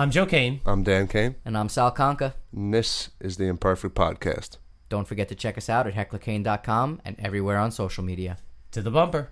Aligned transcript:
I'm 0.00 0.10
Joe 0.10 0.24
Kane. 0.24 0.62
I'm 0.64 0.82
Dan 0.82 1.08
Kane. 1.08 1.34
And 1.44 1.58
I'm 1.58 1.68
Sal 1.68 1.92
Conca. 1.92 2.32
And 2.56 2.72
this 2.72 3.10
is 3.20 3.36
the 3.36 3.48
Imperfect 3.48 3.94
Podcast. 3.94 4.56
Don't 4.88 5.06
forget 5.06 5.28
to 5.28 5.34
check 5.34 5.58
us 5.58 5.68
out 5.68 5.86
at 5.86 5.92
hecklerkane.com 5.92 7.02
and 7.04 7.16
everywhere 7.18 7.58
on 7.58 7.70
social 7.70 8.02
media. 8.02 8.38
To 8.70 8.80
the 8.80 8.90
bumper. 8.90 9.30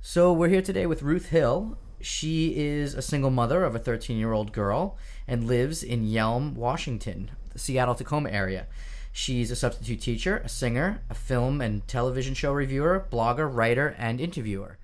So 0.00 0.32
we're 0.32 0.48
here 0.48 0.62
today 0.62 0.86
with 0.86 1.02
Ruth 1.02 1.28
Hill. 1.28 1.76
She 2.00 2.56
is 2.56 2.94
a 2.94 3.02
single 3.02 3.28
mother 3.28 3.64
of 3.64 3.74
a 3.74 3.78
13 3.78 4.16
year 4.16 4.32
old 4.32 4.52
girl 4.52 4.96
and 5.28 5.46
lives 5.46 5.82
in 5.82 6.06
Yelm, 6.06 6.54
Washington, 6.54 7.32
the 7.50 7.58
Seattle 7.58 7.94
Tacoma 7.94 8.30
area. 8.30 8.66
She's 9.12 9.50
a 9.50 9.56
substitute 9.56 10.00
teacher, 10.00 10.38
a 10.38 10.48
singer, 10.48 11.02
a 11.10 11.14
film 11.14 11.60
and 11.60 11.86
television 11.88 12.34
show 12.34 12.52
reviewer, 12.52 13.06
blogger, 13.10 13.52
writer, 13.52 13.94
and 13.98 14.20
interviewer. 14.20 14.78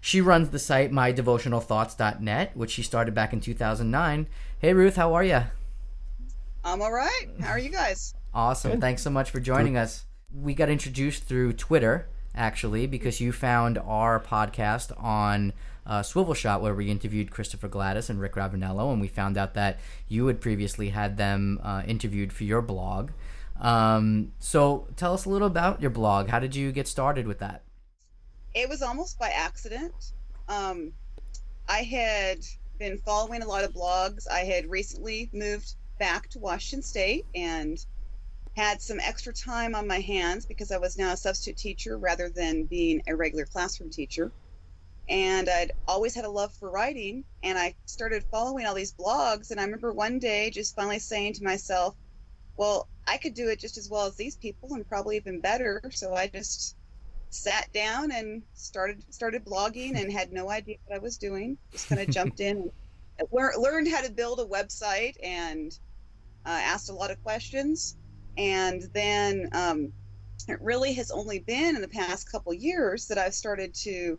She 0.00 0.20
runs 0.20 0.50
the 0.50 0.58
site 0.58 0.92
mydevotionalthoughts.net, 0.92 2.54
which 2.54 2.70
she 2.70 2.82
started 2.82 3.14
back 3.14 3.32
in 3.32 3.40
2009. 3.40 4.26
Hey, 4.58 4.74
Ruth, 4.74 4.96
how 4.96 5.14
are 5.14 5.24
you? 5.24 5.44
I'm 6.62 6.82
all 6.82 6.92
right. 6.92 7.26
How 7.40 7.50
are 7.50 7.58
you 7.58 7.70
guys? 7.70 8.14
Awesome. 8.34 8.72
Good. 8.72 8.80
Thanks 8.80 9.02
so 9.02 9.10
much 9.10 9.30
for 9.30 9.40
joining 9.40 9.76
us. 9.78 10.04
We 10.34 10.54
got 10.54 10.68
introduced 10.68 11.24
through 11.24 11.54
Twitter, 11.54 12.06
actually, 12.34 12.86
because 12.86 13.20
you 13.20 13.32
found 13.32 13.78
our 13.78 14.20
podcast 14.20 14.92
on 15.02 15.54
uh, 15.86 16.02
Swivel 16.02 16.34
Shot, 16.34 16.60
where 16.60 16.74
we 16.74 16.90
interviewed 16.90 17.30
Christopher 17.30 17.68
Gladys 17.68 18.10
and 18.10 18.20
Rick 18.20 18.34
Ravanello, 18.34 18.92
and 18.92 19.00
we 19.00 19.08
found 19.08 19.38
out 19.38 19.54
that 19.54 19.78
you 20.08 20.26
had 20.26 20.40
previously 20.40 20.90
had 20.90 21.16
them 21.16 21.60
uh, 21.62 21.82
interviewed 21.86 22.32
for 22.32 22.44
your 22.44 22.62
blog. 22.62 23.10
Um, 23.64 24.32
so 24.40 24.86
tell 24.94 25.14
us 25.14 25.24
a 25.24 25.30
little 25.30 25.48
about 25.48 25.80
your 25.80 25.90
blog. 25.90 26.28
How 26.28 26.38
did 26.38 26.54
you 26.54 26.70
get 26.70 26.86
started 26.86 27.26
with 27.26 27.38
that? 27.38 27.62
It 28.54 28.68
was 28.68 28.82
almost 28.82 29.18
by 29.18 29.30
accident. 29.30 30.12
Um, 30.48 30.92
I 31.66 31.78
had 31.78 32.40
been 32.78 32.98
following 32.98 33.42
a 33.42 33.48
lot 33.48 33.64
of 33.64 33.72
blogs. 33.72 34.28
I 34.30 34.40
had 34.40 34.70
recently 34.70 35.30
moved 35.32 35.76
back 35.98 36.28
to 36.30 36.38
Washington 36.38 36.82
State 36.82 37.24
and 37.34 37.78
had 38.54 38.82
some 38.82 39.00
extra 39.00 39.32
time 39.32 39.74
on 39.74 39.88
my 39.88 39.98
hands 39.98 40.44
because 40.44 40.70
I 40.70 40.76
was 40.76 40.98
now 40.98 41.14
a 41.14 41.16
substitute 41.16 41.56
teacher 41.56 41.96
rather 41.96 42.28
than 42.28 42.64
being 42.64 43.02
a 43.06 43.16
regular 43.16 43.46
classroom 43.46 43.88
teacher. 43.88 44.30
And 45.08 45.48
I'd 45.48 45.72
always 45.88 46.14
had 46.14 46.26
a 46.26 46.30
love 46.30 46.52
for 46.54 46.70
writing, 46.70 47.24
and 47.42 47.58
I 47.58 47.74
started 47.86 48.24
following 48.30 48.66
all 48.66 48.74
these 48.74 48.92
blogs. 48.92 49.50
And 49.50 49.58
I 49.58 49.64
remember 49.64 49.92
one 49.92 50.18
day 50.18 50.50
just 50.50 50.76
finally 50.76 50.98
saying 50.98 51.34
to 51.34 51.44
myself, 51.44 51.94
well, 52.56 52.88
I 53.06 53.16
could 53.18 53.34
do 53.34 53.48
it 53.48 53.60
just 53.60 53.76
as 53.76 53.88
well 53.90 54.06
as 54.06 54.16
these 54.16 54.36
people 54.36 54.74
and 54.74 54.88
probably 54.88 55.16
even 55.16 55.40
better. 55.40 55.82
So 55.90 56.14
I 56.14 56.28
just 56.28 56.76
sat 57.30 57.72
down 57.72 58.12
and 58.12 58.42
started 58.54 59.02
started 59.12 59.44
blogging 59.44 60.00
and 60.00 60.12
had 60.12 60.32
no 60.32 60.50
idea 60.50 60.76
what 60.86 60.96
I 60.96 60.98
was 61.00 61.18
doing. 61.18 61.58
Just 61.72 61.88
kind 61.88 62.00
of 62.00 62.08
jumped 62.10 62.40
in, 62.40 62.70
and 63.18 63.28
learned 63.32 63.88
how 63.88 64.02
to 64.02 64.10
build 64.10 64.40
a 64.40 64.44
website, 64.44 65.16
and 65.22 65.76
uh, 66.46 66.50
asked 66.50 66.90
a 66.90 66.94
lot 66.94 67.10
of 67.10 67.22
questions. 67.22 67.96
And 68.36 68.82
then 68.92 69.48
um, 69.52 69.92
it 70.48 70.60
really 70.60 70.92
has 70.94 71.10
only 71.10 71.38
been 71.40 71.76
in 71.76 71.82
the 71.82 71.88
past 71.88 72.30
couple 72.30 72.52
years 72.52 73.06
that 73.08 73.18
I've 73.18 73.34
started 73.34 73.74
to 73.82 74.18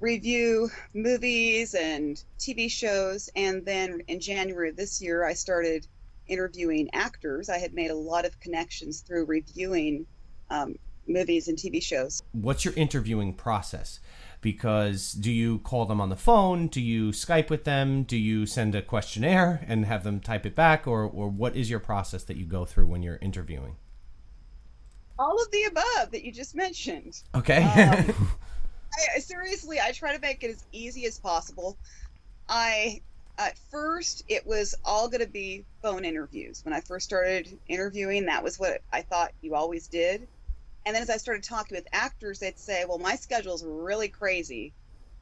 review 0.00 0.68
movies 0.94 1.74
and 1.74 2.22
TV 2.38 2.70
shows. 2.70 3.30
And 3.36 3.64
then 3.64 4.02
in 4.08 4.20
January 4.20 4.70
of 4.70 4.76
this 4.76 5.00
year, 5.00 5.24
I 5.24 5.34
started 5.34 5.86
interviewing 6.26 6.88
actors. 6.92 7.48
I 7.48 7.58
had 7.58 7.74
made 7.74 7.90
a 7.90 7.96
lot 7.96 8.24
of 8.24 8.38
connections 8.40 9.00
through 9.00 9.26
reviewing 9.26 10.06
um, 10.50 10.76
movies 11.06 11.48
and 11.48 11.58
TV 11.58 11.82
shows. 11.82 12.22
What's 12.32 12.64
your 12.64 12.74
interviewing 12.74 13.34
process? 13.34 14.00
Because 14.40 15.12
do 15.12 15.30
you 15.30 15.60
call 15.60 15.86
them 15.86 16.00
on 16.00 16.08
the 16.08 16.16
phone? 16.16 16.66
Do 16.66 16.80
you 16.80 17.10
Skype 17.10 17.48
with 17.48 17.64
them? 17.64 18.02
Do 18.02 18.16
you 18.16 18.44
send 18.44 18.74
a 18.74 18.82
questionnaire 18.82 19.64
and 19.68 19.86
have 19.86 20.04
them 20.04 20.20
type 20.20 20.44
it 20.44 20.54
back? 20.54 20.86
Or, 20.86 21.02
or 21.04 21.28
what 21.28 21.54
is 21.54 21.70
your 21.70 21.78
process 21.78 22.24
that 22.24 22.36
you 22.36 22.44
go 22.44 22.64
through 22.64 22.86
when 22.86 23.02
you're 23.02 23.18
interviewing? 23.22 23.76
All 25.18 25.40
of 25.40 25.50
the 25.52 25.64
above 25.64 26.10
that 26.10 26.24
you 26.24 26.32
just 26.32 26.56
mentioned. 26.56 27.22
Okay. 27.34 27.62
Um, 27.62 28.28
I, 29.16 29.20
seriously, 29.20 29.78
I 29.80 29.92
try 29.92 30.14
to 30.14 30.20
make 30.20 30.42
it 30.42 30.50
as 30.50 30.64
easy 30.72 31.06
as 31.06 31.18
possible. 31.18 31.78
I 32.48 33.00
at 33.42 33.58
first 33.70 34.22
it 34.28 34.46
was 34.46 34.74
all 34.84 35.08
going 35.08 35.20
to 35.24 35.30
be 35.30 35.64
phone 35.82 36.04
interviews. 36.04 36.64
When 36.64 36.74
I 36.74 36.80
first 36.80 37.04
started 37.04 37.58
interviewing, 37.68 38.26
that 38.26 38.44
was 38.44 38.58
what 38.58 38.82
I 38.92 39.02
thought 39.02 39.32
you 39.40 39.54
always 39.54 39.88
did. 39.88 40.26
And 40.84 40.94
then 40.94 41.02
as 41.02 41.10
I 41.10 41.16
started 41.16 41.44
talking 41.44 41.76
with 41.76 41.86
actors, 41.92 42.40
they'd 42.40 42.58
say, 42.58 42.84
"Well, 42.84 42.98
my 42.98 43.16
schedule's 43.16 43.64
really 43.64 44.08
crazy," 44.08 44.72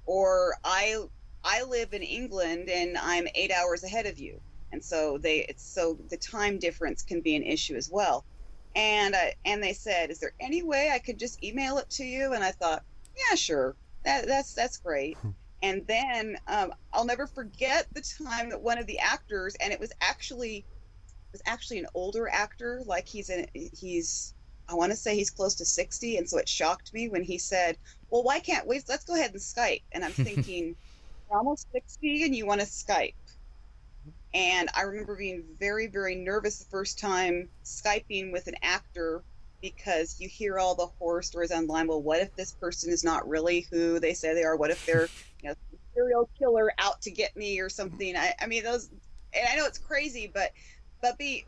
or 0.06 0.56
"I 0.64 1.04
I 1.44 1.62
live 1.64 1.92
in 1.92 2.02
England 2.02 2.68
and 2.70 2.96
I'm 2.96 3.28
eight 3.34 3.52
hours 3.52 3.84
ahead 3.84 4.06
of 4.06 4.18
you," 4.18 4.40
and 4.72 4.82
so 4.82 5.18
they 5.18 5.40
it's 5.40 5.64
so 5.64 5.98
the 6.08 6.16
time 6.16 6.58
difference 6.58 7.02
can 7.02 7.20
be 7.20 7.36
an 7.36 7.42
issue 7.42 7.76
as 7.76 7.90
well. 7.90 8.24
And 8.74 9.16
I, 9.16 9.34
and 9.44 9.62
they 9.62 9.72
said, 9.74 10.10
"Is 10.10 10.20
there 10.20 10.32
any 10.40 10.62
way 10.62 10.90
I 10.90 10.98
could 10.98 11.18
just 11.18 11.42
email 11.42 11.78
it 11.78 11.90
to 11.90 12.04
you?" 12.04 12.32
And 12.32 12.42
I 12.44 12.52
thought, 12.52 12.84
"Yeah, 13.16 13.34
sure. 13.34 13.76
That 14.04 14.26
that's 14.26 14.54
that's 14.54 14.78
great." 14.78 15.16
Hmm. 15.18 15.30
And 15.62 15.86
then 15.86 16.36
um, 16.46 16.72
I'll 16.92 17.04
never 17.04 17.26
forget 17.26 17.86
the 17.92 18.02
time 18.24 18.50
that 18.50 18.62
one 18.62 18.78
of 18.78 18.86
the 18.86 18.98
actors, 18.98 19.56
and 19.60 19.72
it 19.72 19.80
was 19.80 19.92
actually 20.00 20.58
it 20.58 21.32
was 21.32 21.42
actually 21.46 21.78
an 21.78 21.86
older 21.94 22.28
actor, 22.28 22.82
like 22.86 23.08
he's 23.08 23.28
in 23.30 23.46
he's 23.54 24.34
I 24.68 24.74
want 24.74 24.92
to 24.92 24.96
say 24.96 25.16
he's 25.16 25.30
close 25.30 25.54
to 25.56 25.64
sixty, 25.64 26.16
and 26.16 26.28
so 26.28 26.38
it 26.38 26.48
shocked 26.48 26.94
me 26.94 27.08
when 27.08 27.22
he 27.22 27.38
said, 27.38 27.76
"Well, 28.08 28.22
why 28.22 28.40
can't 28.40 28.66
we? 28.66 28.80
Let's 28.88 29.04
go 29.04 29.14
ahead 29.14 29.32
and 29.32 29.40
Skype." 29.40 29.82
And 29.92 30.04
I'm 30.04 30.12
thinking, 30.12 30.76
you're 31.28 31.38
almost 31.38 31.66
sixty, 31.72 32.24
and 32.24 32.34
you 32.34 32.46
want 32.46 32.60
to 32.60 32.66
Skype. 32.66 33.14
And 34.32 34.70
I 34.74 34.82
remember 34.82 35.16
being 35.16 35.44
very, 35.58 35.88
very 35.88 36.14
nervous 36.14 36.58
the 36.58 36.64
first 36.66 36.98
time 36.98 37.48
Skyping 37.64 38.32
with 38.32 38.46
an 38.46 38.54
actor 38.62 39.24
because 39.60 40.20
you 40.20 40.28
hear 40.28 40.58
all 40.58 40.74
the 40.74 40.86
horror 40.86 41.22
stories 41.22 41.52
online. 41.52 41.86
Well, 41.86 42.02
what 42.02 42.20
if 42.20 42.34
this 42.34 42.52
person 42.52 42.92
is 42.92 43.04
not 43.04 43.28
really 43.28 43.66
who 43.70 44.00
they 44.00 44.14
say 44.14 44.34
they 44.34 44.44
are? 44.44 44.56
What 44.56 44.70
if 44.70 44.84
they're, 44.86 45.08
you 45.42 45.50
know, 45.50 45.54
serial 45.94 46.28
killer 46.38 46.72
out 46.78 47.02
to 47.02 47.10
get 47.10 47.36
me 47.36 47.60
or 47.60 47.68
something? 47.68 48.16
I, 48.16 48.34
I 48.40 48.46
mean, 48.46 48.64
those, 48.64 48.88
and 49.34 49.46
I 49.50 49.56
know 49.56 49.66
it's 49.66 49.78
crazy, 49.78 50.30
but, 50.32 50.52
but 51.02 51.18
be, 51.18 51.44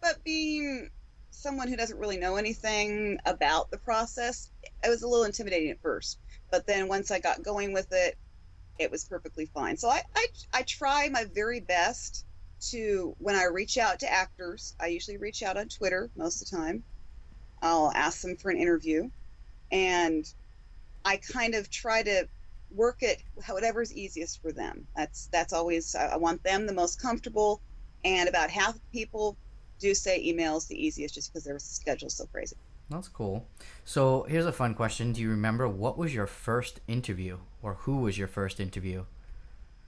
but, 0.00 0.22
being 0.24 0.90
someone 1.30 1.68
who 1.68 1.76
doesn't 1.76 1.98
really 1.98 2.16
know 2.16 2.36
anything 2.36 3.18
about 3.24 3.70
the 3.70 3.78
process, 3.78 4.50
it 4.84 4.88
was 4.88 5.02
a 5.02 5.08
little 5.08 5.24
intimidating 5.24 5.70
at 5.70 5.80
first. 5.80 6.18
But 6.50 6.66
then 6.66 6.88
once 6.88 7.10
I 7.10 7.20
got 7.20 7.42
going 7.42 7.72
with 7.72 7.92
it, 7.92 8.16
it 8.78 8.90
was 8.90 9.04
perfectly 9.04 9.46
fine. 9.46 9.76
So 9.76 9.88
I, 9.88 10.02
I, 10.16 10.26
I 10.52 10.62
try 10.62 11.08
my 11.10 11.26
very 11.34 11.60
best 11.60 12.24
to, 12.70 13.14
when 13.18 13.36
I 13.36 13.44
reach 13.44 13.78
out 13.78 14.00
to 14.00 14.12
actors, 14.12 14.74
I 14.80 14.88
usually 14.88 15.16
reach 15.16 15.42
out 15.42 15.56
on 15.56 15.68
Twitter 15.68 16.10
most 16.16 16.42
of 16.42 16.50
the 16.50 16.56
time 16.56 16.82
I'll 17.62 17.92
ask 17.94 18.22
them 18.22 18.36
for 18.36 18.50
an 18.50 18.58
interview, 18.58 19.10
and 19.70 20.24
I 21.04 21.16
kind 21.16 21.54
of 21.54 21.70
try 21.70 22.02
to 22.02 22.28
work 22.70 23.02
it 23.02 23.22
whatever's 23.48 23.92
easiest 23.92 24.40
for 24.40 24.52
them. 24.52 24.86
That's 24.96 25.28
that's 25.32 25.52
always 25.52 25.94
I 25.94 26.16
want 26.16 26.42
them 26.42 26.66
the 26.66 26.72
most 26.72 27.00
comfortable, 27.00 27.60
and 28.04 28.28
about 28.28 28.50
half 28.50 28.74
the 28.74 28.80
people 28.92 29.36
do 29.78 29.94
say 29.94 30.22
email 30.22 30.56
is 30.56 30.66
the 30.66 30.86
easiest 30.86 31.14
just 31.14 31.32
because 31.32 31.44
their 31.44 31.58
schedule's 31.58 32.14
so 32.14 32.26
crazy. 32.26 32.56
That's 32.90 33.08
cool. 33.08 33.46
So 33.84 34.24
here's 34.28 34.46
a 34.46 34.52
fun 34.52 34.74
question: 34.74 35.12
Do 35.12 35.20
you 35.20 35.30
remember 35.30 35.68
what 35.68 35.98
was 35.98 36.14
your 36.14 36.26
first 36.26 36.80
interview, 36.88 37.38
or 37.62 37.74
who 37.74 37.98
was 37.98 38.18
your 38.18 38.28
first 38.28 38.60
interview? 38.60 39.04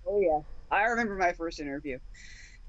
Oh 0.06 0.20
yeah, 0.20 0.40
I 0.70 0.84
remember 0.84 1.16
my 1.16 1.32
first 1.32 1.60
interview 1.60 1.98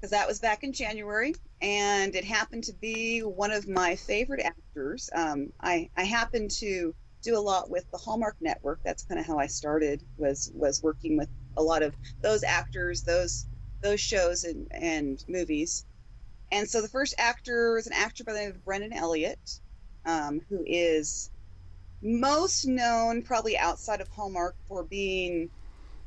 because 0.04 0.10
that 0.10 0.28
was 0.28 0.38
back 0.38 0.62
in 0.64 0.70
January, 0.74 1.34
and 1.62 2.14
it 2.14 2.26
happened 2.26 2.62
to 2.64 2.74
be 2.74 3.20
one 3.20 3.50
of 3.50 3.66
my 3.66 3.96
favorite 3.96 4.42
actors. 4.44 5.08
Um, 5.14 5.48
I 5.62 5.88
I 5.96 6.04
happened 6.04 6.50
to 6.58 6.94
do 7.22 7.38
a 7.38 7.40
lot 7.40 7.70
with 7.70 7.86
the 7.90 7.96
Hallmark 7.96 8.36
Network. 8.38 8.80
That's 8.84 9.06
kind 9.06 9.18
of 9.18 9.26
how 9.26 9.38
I 9.38 9.46
started. 9.46 10.02
Was 10.18 10.52
was 10.54 10.82
working 10.82 11.16
with 11.16 11.30
a 11.56 11.62
lot 11.62 11.82
of 11.82 11.94
those 12.22 12.44
actors, 12.44 13.02
those 13.02 13.46
those 13.82 13.98
shows 13.98 14.44
and 14.44 14.66
and 14.72 15.24
movies. 15.26 15.86
And 16.52 16.68
so 16.68 16.82
the 16.82 16.88
first 16.88 17.14
actor 17.16 17.78
is 17.78 17.86
an 17.86 17.94
actor 17.94 18.24
by 18.24 18.34
the 18.34 18.40
name 18.40 18.50
of 18.50 18.62
Brennan 18.62 18.92
Elliott, 18.92 19.40
um, 20.04 20.42
who 20.50 20.62
is 20.66 21.30
most 22.02 22.66
known 22.66 23.22
probably 23.22 23.56
outside 23.56 24.02
of 24.02 24.08
Hallmark 24.08 24.54
for 24.68 24.84
being 24.84 25.48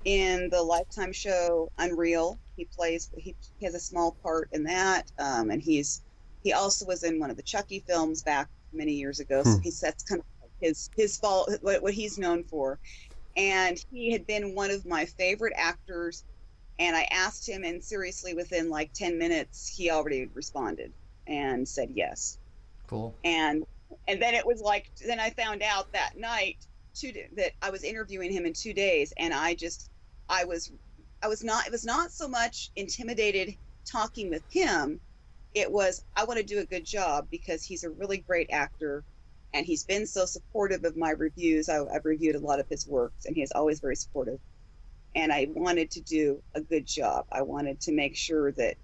in 0.08 0.50
the 0.50 0.64
Lifetime 0.64 1.12
show 1.12 1.70
Unreal. 1.78 2.40
He 2.56 2.64
plays 2.64 3.12
he, 3.18 3.36
he 3.60 3.66
has 3.66 3.76
a 3.76 3.80
small 3.80 4.16
part 4.24 4.48
in 4.54 4.64
that, 4.64 5.12
um, 5.20 5.52
and 5.52 5.62
he's 5.62 6.02
he 6.44 6.54
also 6.54 6.86
was 6.86 7.04
in 7.04 7.20
one 7.20 7.30
of 7.30 7.36
the 7.36 7.44
Chucky 7.44 7.84
films 7.86 8.24
back 8.24 8.48
many 8.72 8.94
years 8.94 9.20
ago. 9.20 9.44
Hmm. 9.44 9.52
So 9.52 9.60
he 9.60 9.70
sets 9.70 10.04
kind 10.04 10.22
of 10.22 10.50
his 10.62 10.90
his 10.96 11.18
fault 11.18 11.52
what, 11.62 11.84
what 11.84 11.94
he's 11.94 12.18
known 12.18 12.46
for, 12.46 12.80
and 13.36 13.84
he 13.92 14.14
had 14.14 14.26
been 14.26 14.56
one 14.56 14.72
of 14.72 14.86
my 14.86 15.06
favorite 15.06 15.54
actors. 15.58 16.24
And 16.80 16.96
I 16.96 17.08
asked 17.12 17.50
him, 17.50 17.64
and 17.64 17.84
seriously, 17.84 18.34
within 18.34 18.70
like 18.70 18.94
ten 18.94 19.18
minutes, 19.18 19.68
he 19.68 19.90
already 19.92 20.30
responded 20.34 20.94
and 21.28 21.68
said 21.68 21.90
yes. 21.94 22.38
Cool. 22.88 23.14
And 23.26 23.66
and 24.08 24.22
then 24.22 24.36
it 24.36 24.46
was 24.46 24.62
like 24.62 24.90
then 25.06 25.20
I 25.20 25.32
found 25.32 25.64
out 25.64 25.92
that 25.92 26.18
night 26.18 26.58
two 26.96 27.12
that 27.36 27.52
I 27.62 27.72
was 27.72 27.84
interviewing 27.84 28.32
him 28.32 28.46
in 28.46 28.54
two 28.54 28.74
days, 28.74 29.12
and 29.18 29.34
I 29.34 29.54
just 29.54 29.90
I 30.30 30.46
was 30.46 30.72
I 31.22 31.28
was 31.28 31.44
not 31.44 31.66
it 31.66 31.72
was 31.72 31.86
not 31.86 32.12
so 32.12 32.28
much 32.28 32.72
intimidated 32.76 33.56
talking 33.86 34.30
with 34.30 34.44
him. 34.50 35.00
It 35.54 35.72
was 35.72 36.04
I 36.16 36.26
want 36.26 36.40
to 36.40 36.46
do 36.46 36.60
a 36.60 36.66
good 36.66 36.86
job 36.86 37.28
because 37.32 37.64
he's 37.64 37.84
a 37.84 37.90
really 37.90 38.20
great 38.20 38.50
actor, 38.52 39.04
and 39.54 39.66
he's 39.66 39.84
been 39.84 40.06
so 40.06 40.26
supportive 40.26 40.84
of 40.84 40.98
my 40.98 41.12
reviews. 41.12 41.70
I, 41.70 41.84
I've 41.86 42.06
reviewed 42.06 42.36
a 42.36 42.40
lot 42.40 42.60
of 42.60 42.68
his 42.70 42.88
works, 42.88 43.26
and 43.26 43.36
he 43.36 43.42
is 43.42 43.52
always 43.52 43.80
very 43.80 43.96
supportive. 43.96 44.40
And 45.16 45.32
I 45.32 45.48
wanted 45.50 45.92
to 45.92 46.02
do 46.02 46.44
a 46.54 46.62
good 46.62 46.86
job. 46.86 47.26
I 47.32 47.42
wanted 47.42 47.82
to 47.82 47.92
make 47.92 48.16
sure 48.16 48.52
that 48.54 48.76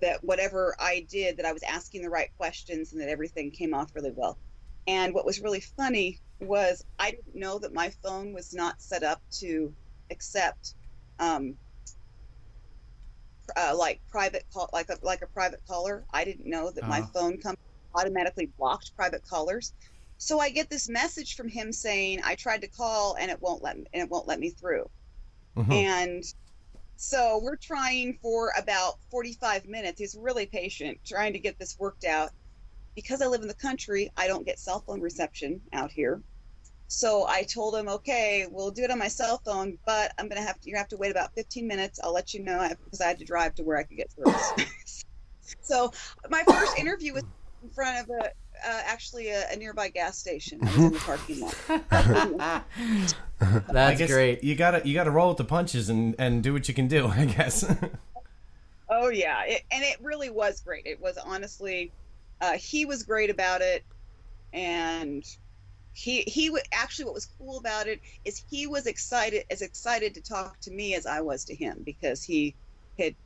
that 0.00 0.24
whatever 0.24 0.74
I 0.78 1.06
did, 1.10 1.36
that 1.36 1.46
I 1.46 1.52
was 1.52 1.62
asking 1.62 2.02
the 2.02 2.10
right 2.10 2.30
questions 2.36 2.92
and 2.92 3.00
that 3.00 3.08
everything 3.08 3.50
came 3.50 3.74
off 3.74 3.94
really 3.94 4.12
well. 4.14 4.38
And 4.86 5.12
what 5.14 5.26
was 5.26 5.40
really 5.40 5.60
funny 5.60 6.20
was 6.40 6.84
I 6.98 7.10
didn't 7.10 7.34
know 7.34 7.58
that 7.58 7.74
my 7.74 7.92
phone 8.02 8.32
was 8.32 8.54
not 8.54 8.80
set 8.80 9.02
up 9.02 9.20
to 9.40 9.74
accept 10.10 10.74
um, 11.18 11.58
uh, 13.56 13.74
like 13.76 14.00
private 14.10 14.44
call, 14.52 14.68
like 14.72 14.88
a 14.90 14.98
like 15.02 15.22
a 15.22 15.26
private 15.28 15.60
caller. 15.66 16.04
I 16.12 16.24
didn't 16.24 16.48
know 16.48 16.70
that 16.70 16.86
my 16.86 17.00
Uh-huh. 17.00 17.10
phone 17.12 17.38
company 17.40 17.56
automatically 17.94 18.52
blocked 18.58 18.92
private 18.96 19.22
callers. 19.28 19.72
So 20.18 20.40
I 20.40 20.50
get 20.50 20.68
this 20.70 20.88
message 20.88 21.34
from 21.34 21.48
him 21.48 21.72
saying 21.72 22.20
I 22.24 22.34
tried 22.34 22.62
to 22.62 22.68
call 22.70 23.16
and 23.16 23.30
it 23.30 23.40
won't 23.40 23.62
let 23.62 23.76
me, 23.78 23.84
and 23.92 24.02
it 24.02 24.10
won't 24.10 24.26
let 24.28 24.40
me 24.40 24.50
through. 24.50 24.86
Mhm. 25.56 25.70
And 25.70 26.24
so 26.96 27.40
we're 27.42 27.56
trying 27.56 28.18
for 28.22 28.52
about 28.58 28.94
45 29.10 29.66
minutes. 29.66 30.00
He's 30.00 30.16
really 30.18 30.46
patient, 30.46 30.98
trying 31.06 31.34
to 31.34 31.40
get 31.40 31.58
this 31.58 31.76
worked 31.78 32.04
out. 32.04 32.30
Because 32.96 33.22
I 33.22 33.26
live 33.28 33.42
in 33.42 33.48
the 33.48 33.54
country, 33.54 34.10
I 34.16 34.26
don't 34.28 34.46
get 34.46 34.58
cell 34.60 34.82
phone 34.86 35.00
reception 35.00 35.62
out 35.72 35.92
here. 35.92 36.22
So 36.88 37.26
I 37.28 37.42
told 37.42 37.76
him, 37.76 37.86
okay, 37.86 38.46
we'll 38.50 38.70
do 38.70 38.82
it 38.82 38.90
on 38.90 38.98
my 38.98 39.08
cell 39.08 39.40
phone, 39.44 39.78
but 39.84 40.12
I'm 40.18 40.28
gonna 40.28 40.42
have 40.42 40.58
to. 40.60 40.70
You 40.70 40.76
have 40.76 40.88
to 40.88 40.96
wait 40.96 41.10
about 41.10 41.34
15 41.34 41.66
minutes. 41.66 42.00
I'll 42.02 42.14
let 42.14 42.32
you 42.32 42.42
know 42.42 42.66
because 42.84 43.02
I 43.02 43.08
had 43.08 43.18
to 43.18 43.26
drive 43.26 43.54
to 43.56 43.62
where 43.62 43.76
I 43.76 43.82
could 43.82 43.98
get 43.98 44.10
service. 44.10 45.04
so 45.60 45.92
my 46.30 46.42
first 46.44 46.78
interview 46.78 47.12
was 47.12 47.24
in 47.62 47.68
front 47.70 48.00
of 48.00 48.10
a 48.10 48.26
uh, 48.26 48.82
actually 48.86 49.28
a, 49.28 49.50
a 49.52 49.56
nearby 49.56 49.88
gas 49.88 50.18
station. 50.18 50.60
I 50.62 50.66
was 50.66 50.76
in 50.76 50.92
the 50.92 50.98
parking 50.98 51.40
lot. 52.38 52.64
That's 53.72 54.06
great. 54.06 54.42
You 54.42 54.56
gotta 54.56 54.80
you 54.88 54.94
gotta 54.94 55.10
roll 55.10 55.28
with 55.28 55.38
the 55.38 55.44
punches 55.44 55.90
and 55.90 56.14
and 56.18 56.42
do 56.42 56.54
what 56.54 56.68
you 56.68 56.74
can 56.74 56.88
do. 56.88 57.06
I 57.06 57.26
guess. 57.26 57.64
Oh 58.90 59.10
yeah, 59.10 59.44
it, 59.44 59.64
and 59.70 59.84
it 59.84 59.98
really 60.00 60.30
was 60.30 60.62
great. 60.62 60.86
It 60.86 60.98
was 60.98 61.18
honestly, 61.18 61.92
uh, 62.40 62.52
he 62.54 62.86
was 62.86 63.02
great 63.02 63.28
about 63.28 63.60
it, 63.60 63.84
and 64.54 65.22
he 65.98 66.22
he 66.28 66.56
actually 66.70 67.06
what 67.06 67.14
was 67.14 67.26
cool 67.38 67.58
about 67.58 67.88
it 67.88 68.00
is 68.24 68.44
he 68.48 68.68
was 68.68 68.86
excited 68.86 69.44
as 69.50 69.62
excited 69.62 70.14
to 70.14 70.20
talk 70.20 70.60
to 70.60 70.70
me 70.70 70.94
as 70.94 71.06
I 71.06 71.20
was 71.20 71.44
to 71.46 71.54
him 71.56 71.82
because 71.84 72.22
he 72.22 72.54
had 72.96 73.16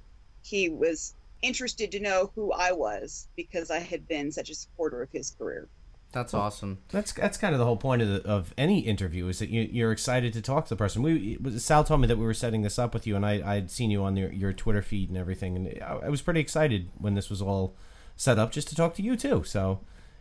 he 0.43 0.71
was 0.71 1.15
interested 1.43 1.93
to 1.93 2.01
know 2.01 2.33
who 2.35 2.51
I 2.51 2.73
was 2.73 3.29
because 3.37 3.71
I 3.71 3.81
had 3.81 4.09
been 4.09 4.33
such 4.33 4.49
a 4.49 4.55
supporter 4.55 5.03
of 5.03 5.11
his 5.13 5.33
career. 5.33 5.69
That's 6.13 6.33
awesome. 6.33 6.79
That's 6.89 7.13
that's 7.13 7.37
kind 7.37 7.55
of 7.55 7.59
the 7.59 7.67
whole 7.67 7.77
point 7.77 8.01
of 8.01 8.09
the, 8.09 8.27
of 8.27 8.55
any 8.57 8.81
interview 8.81 9.29
is 9.29 9.39
that 9.41 9.51
you, 9.51 9.69
you're 9.71 9.93
excited 9.93 10.33
to 10.33 10.41
talk 10.41 10.65
to 10.65 10.71
the 10.71 10.77
person. 10.77 11.03
We 11.03 11.37
was- 11.43 11.63
Sal 11.63 11.85
told 11.85 12.01
me 12.01 12.07
that 12.07 12.17
we 12.17 12.25
were 12.25 12.33
setting 12.35 12.63
this 12.63 12.79
up 12.79 12.95
with 12.95 13.07
you, 13.07 13.17
and 13.17 13.27
I 13.27 13.43
I'd 13.45 13.71
seen 13.71 13.91
you 13.91 14.03
on 14.03 14.17
your, 14.17 14.33
your 14.33 14.55
Twitter 14.55 14.81
feed 14.83 15.11
and 15.11 15.19
everything, 15.19 15.57
and 15.57 15.83
I, 15.83 16.07
I 16.07 16.09
was 16.09 16.23
pretty 16.23 16.41
excited 16.41 16.91
when 16.97 17.15
this 17.15 17.29
was 17.29 17.43
all 17.43 17.75
set 18.17 18.39
up 18.39 18.51
just 18.51 18.69
to 18.69 18.75
talk 18.75 18.95
to 18.95 19.03
you 19.03 19.15
too. 19.15 19.45
So 19.45 19.81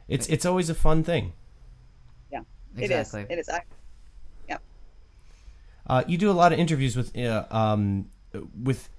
it's 0.10 0.28
it's 0.28 0.46
always 0.46 0.70
a 0.70 0.76
fun 0.76 1.04
thing. 1.04 1.32
Yeah, 2.76 2.86
Exactly. 2.86 3.22
it 3.22 3.26
is. 3.26 3.38
It 3.38 3.40
is. 3.40 3.50
I, 3.50 3.62
Uh, 5.88 6.04
you 6.08 6.18
do 6.18 6.30
a 6.30 6.34
lot 6.34 6.54
of 6.54 6.60
interviews 6.60 6.96
with 6.96 7.18
uh, 7.18 7.46
um, 7.52 8.10
with 8.64 8.90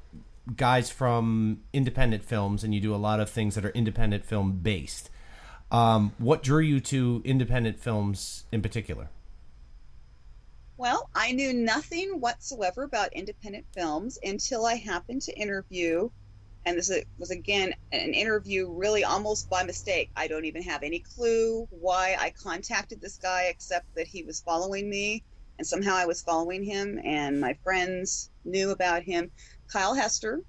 guys 0.56 0.90
from 0.90 1.60
independent 1.72 2.24
films, 2.24 2.64
and 2.64 2.74
you 2.74 2.80
do 2.80 2.94
a 2.94 2.96
lot 2.98 3.20
of 3.20 3.30
things 3.30 3.54
that 3.54 3.64
are 3.64 3.70
independent 3.70 4.24
film 4.24 4.58
based. 4.58 5.08
Um, 5.70 6.12
what 6.18 6.42
drew 6.42 6.60
you 6.60 6.80
to 6.80 7.22
independent 7.24 7.78
films 7.78 8.44
in 8.52 8.60
particular? 8.60 9.08
Well, 10.76 11.08
I 11.14 11.32
knew 11.32 11.54
nothing 11.54 12.20
whatsoever 12.20 12.82
about 12.82 13.12
independent 13.12 13.64
films 13.72 14.18
until 14.22 14.66
I 14.66 14.74
happened 14.74 15.22
to 15.22 15.32
interview, 15.38 16.10
and 16.64 16.78
this 16.78 16.90
was 17.18 17.30
again 17.30 17.74
an 17.92 18.14
interview 18.14 18.70
really 18.70 19.04
almost 19.04 19.50
by 19.50 19.64
mistake. 19.64 20.10
I 20.16 20.28
don't 20.28 20.44
even 20.44 20.62
have 20.62 20.82
any 20.82 21.00
clue 21.00 21.66
why 21.70 22.16
I 22.18 22.30
contacted 22.30 23.00
this 23.00 23.16
guy 23.16 23.44
except 23.48 23.94
that 23.96 24.06
he 24.06 24.22
was 24.22 24.40
following 24.40 24.88
me, 24.88 25.22
and 25.58 25.66
somehow 25.66 25.94
I 25.94 26.06
was 26.06 26.22
following 26.22 26.62
him, 26.64 27.00
and 27.04 27.40
my 27.40 27.56
friends 27.64 28.30
knew 28.44 28.70
about 28.70 29.02
him. 29.02 29.30
Kyle 29.68 29.94
Hester, 29.94 30.42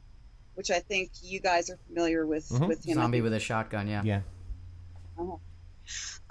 which 0.56 0.70
I 0.70 0.80
think 0.80 1.12
you 1.22 1.40
guys 1.40 1.70
are 1.70 1.80
familiar 1.88 2.28
with 2.28 2.48
Mhm. 2.50 2.68
with 2.68 2.86
him. 2.86 2.96
Zombie 2.96 3.22
with 3.22 3.34
a 3.34 3.40
shotgun. 3.40 3.88
Yeah. 3.88 4.04
Yeah. 4.04 4.22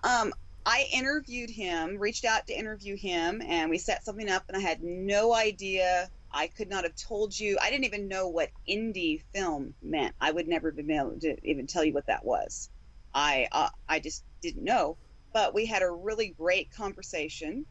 um, 0.05 0.33
I 0.65 0.89
interviewed 0.93 1.51
him, 1.51 1.99
reached 1.99 2.25
out 2.25 2.47
to 2.47 2.53
interview 2.53 2.97
him, 2.97 3.43
and 3.43 3.71
we 3.71 3.79
set 3.79 4.05
something 4.05 4.29
up, 4.29 4.45
and 4.49 4.57
I 4.57 4.61
had 4.61 4.83
no 4.83 5.35
idea. 5.35 6.09
I 6.33 6.49
could 6.49 6.69
not 6.69 6.85
have 6.85 6.95
told 6.97 7.39
you. 7.39 7.59
I 7.61 7.71
didn't 7.71 7.85
even 7.87 8.09
know 8.09 8.29
what 8.29 8.51
indie 8.69 9.23
film 9.35 9.75
meant. 9.83 10.15
I 10.21 10.31
would 10.33 10.49
never 10.49 10.71
have 10.71 10.77
been 10.77 10.91
able 10.91 11.19
to 11.21 11.37
even 11.45 11.67
tell 11.67 11.85
you 11.85 11.93
what 11.93 12.07
that 12.07 12.25
was. 12.25 12.71
I 13.15 13.49
uh, 13.53 13.69
I 13.89 14.01
just 14.01 14.25
didn't 14.43 14.65
know. 14.65 14.99
But 15.35 15.55
we 15.55 15.67
had 15.67 15.83
a 15.83 15.91
really 15.91 16.35
great 16.39 16.71
conversation, 16.73 17.67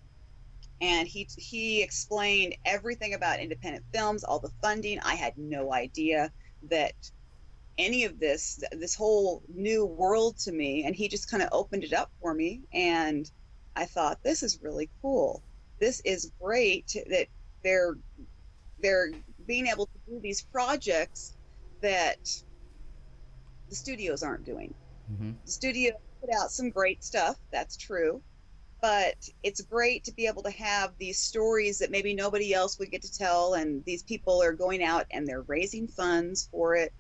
and 0.82 1.08
he 1.08 1.28
he 1.38 1.84
explained 1.84 2.56
everything 2.66 3.14
about 3.14 3.40
independent 3.40 3.86
films, 3.94 4.24
all 4.24 4.40
the 4.40 4.52
funding. 4.62 5.00
I 5.00 5.16
had 5.16 5.34
no 5.38 5.74
idea 5.74 6.32
that 6.70 6.94
any 7.78 8.06
of 8.06 8.20
this 8.20 8.60
this 8.74 8.96
whole 8.96 9.44
new 9.48 9.86
world 9.86 10.38
to 10.38 10.52
me 10.52 10.84
and 10.86 10.96
he 10.96 11.08
just 11.08 11.30
kind 11.30 11.42
of 11.44 11.50
opened 11.52 11.84
it 11.84 11.94
up 11.94 12.12
for 12.22 12.34
me 12.34 12.62
and 12.74 13.32
i 13.76 13.86
thought 13.86 14.20
this 14.24 14.44
is 14.44 14.60
really 14.62 14.90
cool 15.02 15.44
this 15.80 16.02
is 16.06 16.32
great 16.42 16.96
that 17.10 17.28
they're 17.64 17.96
they're 18.82 19.12
being 19.48 19.68
able 19.68 19.86
to 19.86 20.00
do 20.08 20.20
these 20.22 20.42
projects 20.52 21.36
that 21.82 22.18
the 23.70 23.76
studios 23.76 24.24
aren't 24.24 24.46
doing. 24.46 24.74
Hmm 25.08 25.32
the 25.46 25.52
studio 25.52 25.92
put 26.22 26.30
out 26.36 26.52
some 26.52 26.70
great 26.70 27.04
stuff 27.04 27.36
that's 27.52 27.78
true 27.78 28.22
but 28.82 29.16
it's 29.44 29.62
great 29.62 30.04
to 30.04 30.14
be 30.14 30.26
able 30.26 30.42
to 30.44 30.52
have 30.52 30.92
these 30.98 31.20
stories 31.20 31.78
that 31.78 31.92
maybe 31.92 32.16
nobody 32.16 32.54
else 32.54 32.80
would 32.80 32.90
get 32.92 33.02
to 33.04 33.14
tell 33.16 33.54
and 33.54 33.84
these 33.86 34.04
people 34.04 34.42
are 34.42 34.54
going 34.54 34.84
out 34.84 35.06
and 35.12 35.28
they're 35.28 35.44
raising 35.44 35.88
funds 35.88 36.50
for 36.52 36.76
it. 36.76 36.92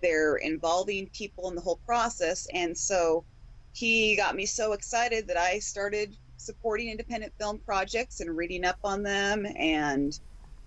They're 0.00 0.36
involving 0.36 1.10
people 1.12 1.48
in 1.48 1.56
the 1.56 1.60
whole 1.60 1.80
process 1.86 2.46
and 2.52 2.76
so 2.76 3.24
he 3.72 4.14
got 4.16 4.36
me 4.36 4.46
so 4.46 4.72
excited 4.72 5.26
that 5.26 5.36
i 5.36 5.58
started 5.58 6.16
supporting 6.36 6.90
independent 6.90 7.32
film 7.40 7.58
projects 7.66 8.20
and 8.20 8.36
reading 8.36 8.64
up 8.64 8.78
on 8.84 9.02
them 9.02 9.46
and 9.58 10.20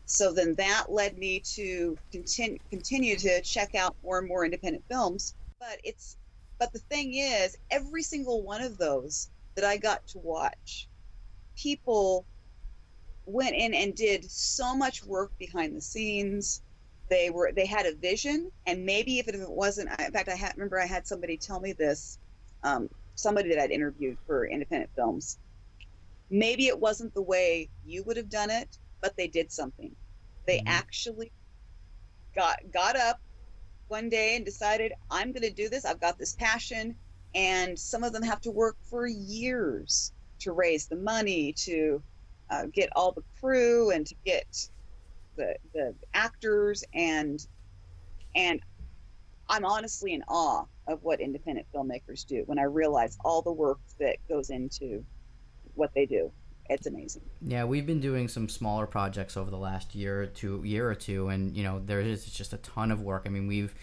so 0.07 0.31
then 0.31 0.55
that 0.55 0.85
led 0.89 1.17
me 1.17 1.41
to 1.55 1.99
continue 2.11 2.57
continue 2.71 3.17
to 3.17 3.41
check 3.41 3.75
out 3.75 3.95
more 4.01 4.19
and 4.19 4.27
more 4.27 4.45
independent 4.45 4.85
films. 4.89 5.35
But 5.59 5.79
it's 5.83 6.15
but 6.59 6.71
the 6.71 6.79
thing 6.79 7.13
is 7.15 7.57
every 7.69 8.03
single 8.03 8.41
one 8.43 8.61
of 8.61 8.77
those 8.77 9.29
that 9.55 9.65
i 9.65 9.77
got 9.77 10.07
to 10.07 10.19
watch 10.19 10.87
people 11.57 12.25
went 13.25 13.55
in 13.55 13.73
and 13.73 13.95
did 13.95 14.29
so 14.31 14.75
much 14.75 15.03
work 15.03 15.31
behind 15.39 15.75
the 15.75 15.81
scenes. 15.81 16.61
They 17.09 17.29
were 17.29 17.51
they 17.53 17.65
had 17.65 17.85
a 17.85 17.95
vision 17.95 18.49
and 18.65 18.85
maybe 18.85 19.19
if 19.19 19.27
it, 19.27 19.35
if 19.35 19.41
it 19.41 19.51
wasn't 19.51 19.89
in 19.99 20.11
fact 20.13 20.29
i 20.29 20.35
had, 20.35 20.53
remember 20.55 20.79
i 20.79 20.85
had 20.85 21.05
somebody 21.07 21.37
tell 21.37 21.59
me 21.59 21.73
this 21.73 22.17
um, 22.63 22.89
somebody 23.15 23.49
that 23.49 23.59
i'd 23.59 23.71
interviewed 23.71 24.17
for 24.25 24.47
independent 24.47 24.91
films. 24.95 25.37
Maybe 26.29 26.67
it 26.67 26.79
wasn't 26.79 27.13
the 27.13 27.21
way 27.21 27.69
you 27.83 28.03
would 28.05 28.17
have 28.17 28.29
done 28.29 28.49
it 28.51 28.77
but 29.01 29.15
they 29.17 29.27
did 29.27 29.51
something 29.51 29.95
they 30.47 30.59
Mhm. 30.59 30.63
actually 30.67 31.31
got 32.35 32.59
got 32.71 32.95
up 32.95 33.19
one 33.87 34.09
day 34.09 34.35
and 34.35 34.45
decided 34.45 34.93
i'm 35.09 35.31
going 35.31 35.43
to 35.43 35.53
do 35.53 35.69
this 35.69 35.85
i've 35.85 35.99
got 35.99 36.17
this 36.17 36.35
passion 36.35 36.95
and 37.35 37.77
some 37.77 38.03
of 38.03 38.13
them 38.13 38.23
have 38.23 38.41
to 38.41 38.51
work 38.51 38.77
for 38.89 39.07
years 39.07 40.11
to 40.39 40.51
raise 40.51 40.87
the 40.87 40.95
money 40.95 41.53
to 41.53 42.03
uh, 42.49 42.65
get 42.73 42.89
all 42.95 43.11
the 43.11 43.23
crew 43.39 43.91
and 43.91 44.05
to 44.07 44.15
get 44.25 44.47
the 45.37 45.55
the 45.73 45.95
actors 46.13 46.83
and 46.93 47.39
and 48.35 48.61
I'm 49.49 49.65
honestly 49.65 50.13
in 50.13 50.23
awe 50.27 50.65
of 50.87 50.99
what 51.03 51.21
independent 51.21 51.67
filmmakers 51.73 52.25
do 52.25 52.43
when 52.45 52.59
I 52.59 52.63
realize 52.63 53.17
all 53.23 53.41
the 53.41 53.51
work 53.53 53.79
that 53.99 54.17
goes 54.29 54.49
into 54.49 55.05
what 55.73 55.91
they 55.95 56.05
do. 56.05 56.31
It's 56.69 56.87
amazing. 56.87 57.21
Yeah, 57.41 57.63
we've 57.63 57.85
been 57.85 58.01
doing 58.01 58.27
some 58.27 58.49
smaller 58.49 58.85
projects 58.85 59.37
over 59.37 59.49
the 59.49 59.57
last 59.57 59.95
year 59.95 60.23
or 60.23 60.25
two, 60.27 60.61
year 60.65 60.89
or 60.89 60.95
two, 60.95 61.29
and 61.29 61.55
you 61.55 61.63
know 61.63 61.81
there 61.85 62.01
is 62.01 62.25
just 62.25 62.53
a 62.53 62.57
ton 62.57 62.91
of 62.91 63.01
work. 63.01 63.23
I 63.25 63.29
mean, 63.29 63.47
we've 63.47 63.73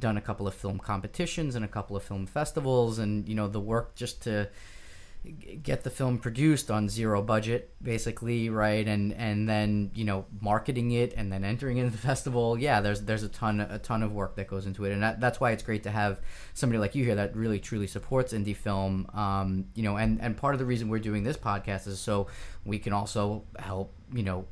done 0.00 0.16
a 0.16 0.20
couple 0.20 0.48
of 0.48 0.54
film 0.54 0.78
competitions 0.78 1.54
and 1.54 1.64
a 1.64 1.68
couple 1.68 1.96
of 1.96 2.02
film 2.02 2.26
festivals, 2.26 2.98
and 2.98 3.28
you 3.28 3.34
know 3.34 3.48
the 3.48 3.60
work 3.60 3.94
just 3.94 4.22
to 4.22 4.48
get 5.62 5.84
the 5.84 5.90
film 5.90 6.18
produced 6.18 6.68
on 6.68 6.88
zero 6.88 7.22
budget 7.22 7.72
basically 7.80 8.50
right? 8.50 8.86
And 8.86 9.12
and 9.14 9.48
then 9.48 9.90
you 9.94 10.04
know 10.04 10.26
marketing 10.40 10.90
it 10.92 11.14
and 11.16 11.32
then 11.32 11.44
entering 11.44 11.78
into 11.78 11.90
the 11.92 11.98
festival. 12.10 12.58
Yeah 12.58 12.80
there's 12.80 13.02
there's 13.02 13.22
a 13.22 13.28
ton 13.28 13.60
a 13.60 13.78
ton 13.78 14.02
of 14.02 14.12
work 14.12 14.36
that 14.36 14.48
goes 14.48 14.66
into 14.66 14.84
it. 14.84 14.92
And 14.92 15.02
that, 15.02 15.20
that's 15.20 15.40
why 15.40 15.52
it's 15.52 15.62
great 15.62 15.84
to 15.84 15.90
have 15.90 16.20
somebody 16.54 16.78
like 16.78 16.94
you 16.94 17.04
here 17.04 17.14
that 17.14 17.36
really 17.36 17.60
truly 17.60 17.86
supports 17.86 18.32
indie 18.32 18.56
film. 18.56 19.08
Um, 19.14 19.66
you 19.74 19.82
know 19.82 19.96
and 19.96 20.20
and 20.20 20.36
part 20.36 20.54
of 20.54 20.58
the 20.58 20.66
reason 20.66 20.88
we're 20.88 20.98
doing 20.98 21.22
this 21.22 21.36
podcast 21.36 21.86
is 21.86 22.00
so 22.00 22.26
we 22.64 22.78
can 22.78 22.92
also 22.92 23.44
help 23.58 23.92
you 24.12 24.22
know 24.22 24.46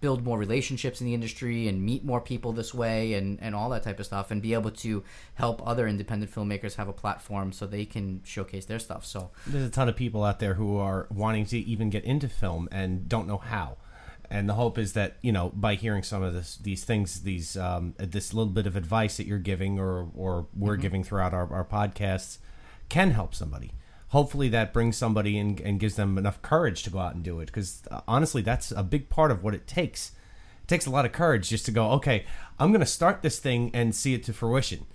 build 0.00 0.24
more 0.24 0.38
relationships 0.38 1.00
in 1.00 1.06
the 1.06 1.14
industry 1.14 1.66
and 1.66 1.82
meet 1.82 2.04
more 2.04 2.20
people 2.20 2.52
this 2.52 2.72
way 2.72 3.14
and, 3.14 3.38
and 3.42 3.54
all 3.54 3.68
that 3.70 3.82
type 3.82 3.98
of 3.98 4.06
stuff 4.06 4.30
and 4.30 4.40
be 4.40 4.54
able 4.54 4.70
to 4.70 5.02
help 5.34 5.66
other 5.66 5.88
independent 5.88 6.32
filmmakers 6.32 6.76
have 6.76 6.88
a 6.88 6.92
platform 6.92 7.52
so 7.52 7.66
they 7.66 7.84
can 7.84 8.20
showcase 8.24 8.64
their 8.66 8.78
stuff 8.78 9.04
so 9.04 9.30
There's 9.46 9.66
a 9.66 9.70
ton 9.70 9.88
of 9.88 9.96
people 9.96 10.24
out 10.24 10.38
there 10.38 10.54
who 10.54 10.76
are 10.76 11.06
wanting 11.10 11.46
to 11.46 11.58
even 11.58 11.90
get 11.90 12.04
into 12.04 12.28
film 12.28 12.68
and 12.70 13.08
don't 13.08 13.26
know 13.26 13.38
how. 13.38 13.76
And 14.30 14.48
the 14.48 14.54
hope 14.54 14.76
is 14.76 14.92
that 14.92 15.16
you 15.22 15.32
know 15.32 15.50
by 15.54 15.74
hearing 15.74 16.02
some 16.02 16.22
of 16.22 16.34
this, 16.34 16.56
these 16.56 16.84
things, 16.84 17.22
these 17.22 17.56
um, 17.56 17.94
this 17.96 18.34
little 18.34 18.52
bit 18.52 18.66
of 18.66 18.76
advice 18.76 19.16
that 19.16 19.26
you're 19.26 19.38
giving 19.38 19.78
or 19.78 20.10
or 20.14 20.48
we're 20.54 20.76
giving 20.76 21.02
throughout 21.02 21.32
our, 21.32 21.50
our 21.50 21.64
podcasts 21.64 22.36
can 22.90 23.12
help 23.12 23.34
somebody. 23.34 23.72
Hopefully 24.08 24.48
that 24.48 24.72
brings 24.72 24.96
somebody 24.96 25.38
and, 25.38 25.60
and 25.60 25.78
gives 25.78 25.96
them 25.96 26.16
enough 26.16 26.40
courage 26.42 26.82
to 26.84 26.90
go 26.90 26.98
out 26.98 27.14
and 27.14 27.22
do 27.22 27.40
it. 27.40 27.46
Because 27.46 27.82
uh, 27.90 28.00
honestly, 28.08 28.40
that's 28.42 28.70
a 28.70 28.82
big 28.82 29.10
part 29.10 29.30
of 29.30 29.42
what 29.42 29.54
it 29.54 29.66
takes. 29.66 30.12
It 30.62 30.68
takes 30.68 30.86
a 30.86 30.90
lot 30.90 31.04
of 31.04 31.12
courage 31.12 31.48
just 31.50 31.66
to 31.66 31.72
go. 31.72 31.90
Okay, 31.92 32.24
I'm 32.58 32.70
going 32.70 32.80
to 32.80 32.86
start 32.86 33.22
this 33.22 33.38
thing 33.38 33.70
and 33.74 33.94
see 33.94 34.14
it 34.14 34.24
to 34.24 34.32
fruition. 34.32 34.86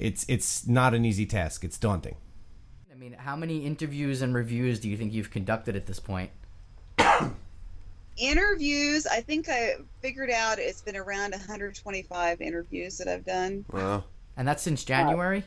It's 0.00 0.24
it's 0.28 0.66
not 0.66 0.94
an 0.94 1.04
easy 1.04 1.26
task. 1.26 1.62
It's 1.62 1.78
daunting. 1.78 2.16
i 2.90 2.94
mean 2.96 3.12
how 3.12 3.36
many 3.36 3.64
interviews 3.64 4.20
and 4.20 4.34
reviews 4.34 4.80
do 4.80 4.88
you 4.90 4.96
think 4.96 5.12
you've 5.12 5.30
conducted 5.30 5.76
at 5.76 5.86
this 5.86 6.00
point 6.00 6.30
Interviews, 8.16 9.06
I 9.06 9.20
think 9.20 9.48
I 9.48 9.76
figured 10.02 10.30
out 10.30 10.58
it's 10.58 10.82
been 10.82 10.96
around 10.96 11.30
125 11.30 12.40
interviews 12.40 12.98
that 12.98 13.08
I've 13.08 13.24
done. 13.24 13.64
Wow. 13.72 14.04
and 14.36 14.46
that's 14.46 14.62
since 14.62 14.84
january 14.84 15.44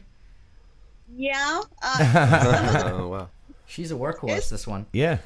Yeah. 1.16 1.62
Uh, 1.82 2.92
oh, 2.94 3.08
wow. 3.08 3.30
she's 3.66 3.92
a 3.92 3.96
workhorse 3.96 4.24
It's- 4.30 4.50
this 4.50 4.68
one 4.68 4.86
Yeah. 4.94 5.18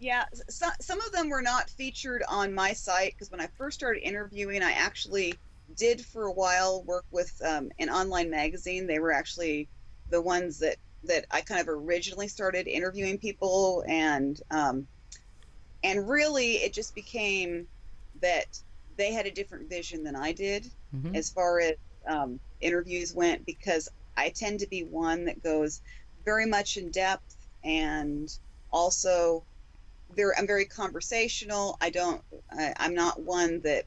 Yeah, 0.00 0.26
some 0.48 0.70
some 0.80 1.00
of 1.00 1.10
them 1.10 1.28
were 1.28 1.42
not 1.42 1.68
featured 1.70 2.22
on 2.28 2.54
my 2.54 2.72
site 2.72 3.14
because 3.14 3.32
when 3.32 3.40
I 3.40 3.48
first 3.58 3.76
started 3.80 4.00
interviewing, 4.06 4.62
I 4.62 4.70
actually 4.70 5.34
did 5.76 6.00
for 6.00 6.26
a 6.26 6.32
while 6.32 6.82
work 6.84 7.04
with 7.10 7.32
um, 7.44 7.72
an 7.80 7.90
online 7.90 8.30
magazine. 8.30 8.86
They 8.86 9.00
were 9.00 9.10
actually 9.10 9.66
the 10.10 10.22
ones 10.22 10.60
that 10.60 10.76
that 11.02 11.26
I 11.32 11.40
kind 11.40 11.60
of 11.60 11.68
originally 11.68 12.28
started 12.28 12.68
interviewing 12.68 13.18
people, 13.18 13.82
and 13.88 14.40
um, 14.52 14.86
and 15.82 16.08
really 16.08 16.52
it 16.58 16.72
just 16.72 16.94
became 16.94 17.66
that 18.20 18.46
they 18.96 19.12
had 19.12 19.26
a 19.26 19.32
different 19.32 19.68
vision 19.68 20.04
than 20.04 20.14
I 20.14 20.30
did 20.30 20.70
Mhm. 20.94 21.16
as 21.16 21.28
far 21.28 21.58
as 21.58 21.74
um, 22.06 22.38
interviews 22.60 23.12
went 23.14 23.44
because 23.46 23.88
I 24.18 24.30
tend 24.30 24.60
to 24.60 24.66
be 24.66 24.82
one 24.82 25.26
that 25.26 25.42
goes 25.42 25.80
very 26.24 26.44
much 26.46 26.76
in 26.76 26.90
depth 26.90 27.36
and 27.64 28.28
also 28.70 29.44
I'm 30.36 30.46
very 30.46 30.64
conversational. 30.66 31.76
I 31.80 31.90
don't 31.90 32.22
I, 32.50 32.74
I'm 32.78 32.94
not 32.94 33.22
one 33.22 33.60
that 33.62 33.84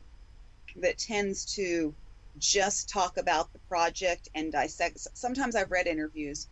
that 0.77 0.97
tends 0.97 1.53
to 1.55 1.93
just 2.37 2.89
talk 2.89 3.17
about 3.17 3.51
the 3.51 3.59
project 3.67 4.29
and 4.33 4.51
dissect. 4.51 4.99
Sometimes 5.13 5.55
I've 5.55 5.71
read 5.71 5.87
interviews 5.87 6.47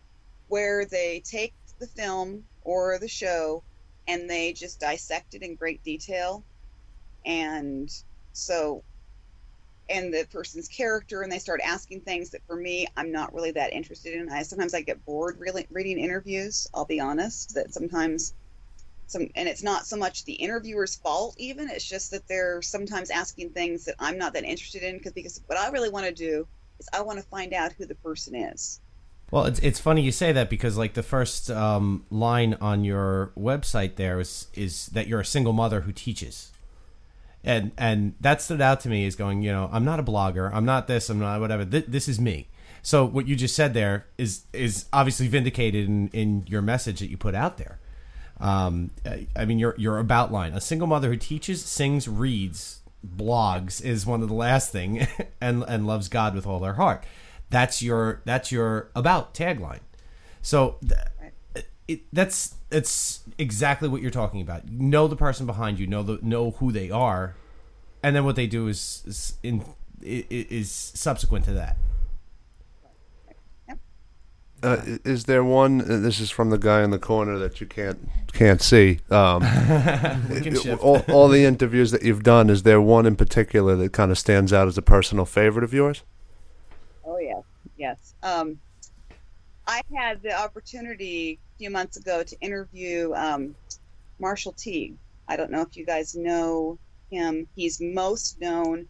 where 0.48 0.86
they 0.86 1.21
take 1.21 1.53
the 1.79 1.88
film 1.88 2.43
or 2.62 3.00
the 3.00 3.07
show 3.07 3.63
and 4.07 4.29
they 4.29 4.51
just 4.51 4.81
dissect 4.81 5.36
it 5.36 5.43
in 5.43 5.55
great 5.55 5.81
detail. 5.83 6.43
And 7.25 7.89
so 8.33 8.83
and 9.89 10.13
the 10.13 10.27
person's 10.31 10.67
character 10.67 11.22
and 11.22 11.31
they 11.31 11.39
start 11.39 11.62
asking 11.63 12.01
things 12.01 12.29
that 12.29 12.41
for 12.46 12.55
me 12.55 12.88
I'm 12.96 13.12
not 13.12 13.34
really 13.34 13.51
that 13.51 13.74
interested 13.74 14.13
in. 14.13 14.29
I 14.29 14.43
sometimes 14.43 14.74
I 14.74 14.81
get 14.81 15.03
bored 15.05 15.39
really 15.39 15.67
reading 15.72 16.00
interviews, 16.00 16.67
I'll 16.74 16.86
be 16.86 17.00
honest, 17.00 17.55
that 17.55 17.74
sometimes 17.74 18.34
some 19.08 19.27
and 19.36 19.50
it's 19.50 19.63
not 19.63 19.86
so 19.86 19.98
much 19.98 20.25
the 20.25 20.34
interviewer's 20.34 20.96
fault 20.96 21.36
even, 21.38 21.69
it's 21.69 21.88
just 21.88 22.12
that 22.12 22.27
they're 22.27 22.62
sometimes 22.62 23.10
asking 23.10 23.50
things 23.51 23.86
that 23.86 23.96
I'm 24.00 24.17
not 24.17 24.34
that 24.34 24.43
interested 24.43 24.84
in 24.84 24.98
because 24.98 25.13
because 25.13 25.41
what 25.48 25.58
I 25.58 25.69
really 25.69 25.89
want 25.89 26.05
to 26.05 26.13
do 26.13 26.48
is 26.79 26.88
I 26.93 27.01
want 27.01 27.19
to 27.19 27.25
find 27.25 27.53
out 27.53 27.74
who 27.74 27.86
the 27.86 27.96
person 27.96 28.36
is. 28.36 28.79
Well, 29.31 29.46
it's 29.46 29.60
it's 29.60 29.79
funny 29.79 30.01
you 30.01 30.12
say 30.12 30.31
that 30.31 30.50
because 30.50 30.77
like 30.77 30.93
the 30.93 31.03
first 31.03 31.51
um, 31.51 32.05
line 32.10 32.55
on 32.60 32.84
your 32.84 33.31
website 33.38 33.96
there 33.96 34.19
is 34.19 34.48
is 34.53 34.88
that 34.88 35.08
you're 35.08 35.19
a 35.19 35.25
single 35.25 35.53
mother 35.53 35.81
who 35.81 35.91
teaches, 35.91 36.51
and 37.43 37.72
and 37.77 38.15
that 38.19 38.41
stood 38.41 38.62
out 38.62 38.81
to 38.81 38.89
me 38.89 39.05
is 39.05 39.15
going, 39.15 39.41
you 39.41 39.51
know, 39.51 39.69
I'm 39.72 39.86
not 39.86 40.00
a 40.00 40.03
blogger, 40.03 40.51
I'm 40.53 40.65
not 40.65 40.88
this, 40.88 41.10
I'm 41.10 41.19
not 41.19 41.39
whatever. 41.39 41.65
Th- 41.65 41.86
this 41.88 42.08
is 42.08 42.19
me. 42.19 42.50
So 42.81 43.05
what 43.05 43.27
you 43.27 43.36
just 43.36 43.55
said 43.55 43.74
there 43.74 44.08
is 44.17 44.46
is 44.53 44.86
obviously 44.93 45.27
vindicated 45.27 45.88
in, 45.88 46.08
in 46.10 46.46
your 46.48 46.62
message 46.62 47.00
that 47.00 47.10
you 47.10 47.17
put 47.17 47.36
out 47.36 47.58
there. 47.58 47.79
Um, 48.39 48.91
I- 49.36 49.46
mean, 49.46 49.60
your 49.60 49.75
your 49.77 50.00
about 50.00 50.31
line: 50.31 50.53
a 50.53 50.62
single 50.62 50.88
mother 50.88 51.10
who 51.10 51.17
teaches, 51.17 51.63
sings, 51.63 52.08
reads, 52.08 52.81
blogs 53.05 53.84
is 53.84 54.05
one 54.05 54.22
of 54.22 54.29
the 54.29 54.36
last 54.36 54.72
thing, 54.72 55.08
and 55.41 55.63
and 55.67 55.88
loves 55.88 56.08
God 56.10 56.36
with 56.36 56.46
all 56.48 56.60
their 56.60 56.74
heart. 56.74 57.03
That's 57.50 57.81
your 57.81 58.22
that's 58.25 58.51
your 58.51 58.89
about 58.96 59.34
tagline. 59.34 59.81
So 60.41 60.77
th- 60.81 61.65
it, 61.88 62.01
that's 62.13 62.55
it's 62.72 63.22
exactly 63.38 63.88
what 63.90 64.02
you're 64.02 64.12
talking 64.12 64.42
about. 64.42 64.70
Know 64.70 65.08
the 65.08 65.16
person 65.16 65.46
behind 65.46 65.80
you, 65.80 65.88
know 65.88 66.04
the 66.04 66.20
know 66.22 66.52
who 66.52 66.72
they 66.72 66.90
are, 66.92 67.36
and 68.04 68.16
then 68.16 68.26
what 68.26 68.36
they 68.36 68.48
do 68.48 68.68
is 68.68 69.04
is 69.08 69.34
in 69.44 69.62
i- 70.04 70.26
i- 70.32 70.48
is 70.50 70.72
subsequent 70.72 71.46
to 71.46 71.54
that. 71.54 71.78
Uh, 74.62 74.82
is 75.06 75.24
there 75.24 75.42
one? 75.42 75.80
Uh, 75.80 76.00
this 76.00 76.20
is 76.20 76.30
from 76.30 76.50
the 76.50 76.58
guy 76.58 76.84
in 76.84 76.90
the 76.92 77.00
corner 77.00 77.38
that 77.38 77.62
you 77.62 77.66
can't 77.68 77.98
can't 78.34 78.62
see. 78.62 79.00
Um, 79.10 79.42
We 80.30 80.42
can 80.42 80.54
shift. 80.54 80.84
all, 80.84 80.98
all 81.10 81.30
the 81.30 81.46
interviews 81.46 81.92
that 81.92 82.04
you've 82.04 82.24
done, 82.24 82.50
is 82.50 82.64
there 82.64 82.82
one 82.82 83.06
in 83.06 83.16
particular 83.16 83.78
that 83.78 83.94
kind 83.94 84.12
of 84.12 84.18
stands 84.18 84.52
out 84.52 84.68
as 84.68 84.78
a 84.78 84.82
personal 84.82 85.24
favorite 85.24 85.64
of 85.64 85.74
yours? 85.74 86.04
Oh 87.06 87.18
yes, 87.20 87.44
yes. 87.78 88.14
Um, 88.22 88.60
I 89.70 89.84
had 89.96 90.24
the 90.24 90.34
opportunity 90.34 91.38
a 91.56 91.58
few 91.60 91.70
months 91.70 91.96
ago 91.96 92.24
to 92.24 92.40
interview 92.42 93.14
um, 93.14 93.54
Marshall 94.20 94.54
Teague. 94.54 94.96
I 95.28 95.38
don't 95.38 95.52
know 95.52 95.62
if 95.62 95.78
you 95.78 95.86
guys 95.86 96.16
know 96.16 96.80
him. 97.12 97.48
He's 97.56 97.80
most 97.80 98.42
known 98.42 98.88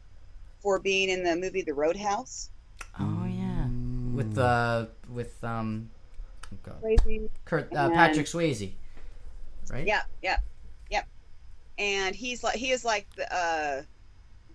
for 0.61 0.79
being 0.79 1.09
in 1.09 1.25
the 1.25 1.35
movie 1.35 1.63
The 1.63 1.73
Roadhouse. 1.73 2.49
oh 2.97 3.25
yeah 3.25 3.67
with 4.13 4.37
uh 4.37 4.85
with 5.13 5.43
um 5.43 5.89
oh 6.53 6.57
God. 6.63 6.81
Crazy. 6.81 7.29
Kurt 7.43 7.75
uh, 7.75 7.89
Patrick 7.89 8.25
Swayze 8.25 8.71
right 9.69 9.85
Yep, 9.85 10.03
yep, 10.23 10.39
yep. 10.89 11.07
And 11.77 12.15
he's 12.15 12.41
like 12.41 12.55
he 12.55 12.71
is 12.71 12.85
like 12.85 13.05
the 13.17 13.35
uh, 13.35 13.81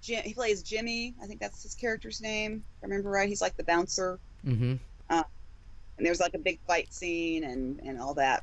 Jim, 0.01 0.23
he 0.23 0.33
plays 0.33 0.63
Jimmy. 0.63 1.15
I 1.23 1.27
think 1.27 1.41
that's 1.41 1.63
his 1.63 1.75
character's 1.75 2.23
name. 2.23 2.65
If 2.79 2.85
I 2.85 2.87
remember 2.87 3.11
right. 3.11 3.29
He's 3.29 3.43
like 3.43 3.59
the 3.59 3.65
bouncer. 3.65 4.19
mm-hmm 4.47 4.77
and 5.97 6.07
there's 6.07 6.21
like 6.21 6.35
a 6.35 6.39
big 6.39 6.61
fight 6.67 6.93
scene 6.93 7.45
and 7.45 7.81
and 7.81 8.01
all 8.01 8.15
that. 8.15 8.43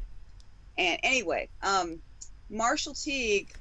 And 0.78 1.00
anyway, 1.04 1.50
um, 1.62 2.02
Marshall 2.50 2.94
Teague, 2.94 3.54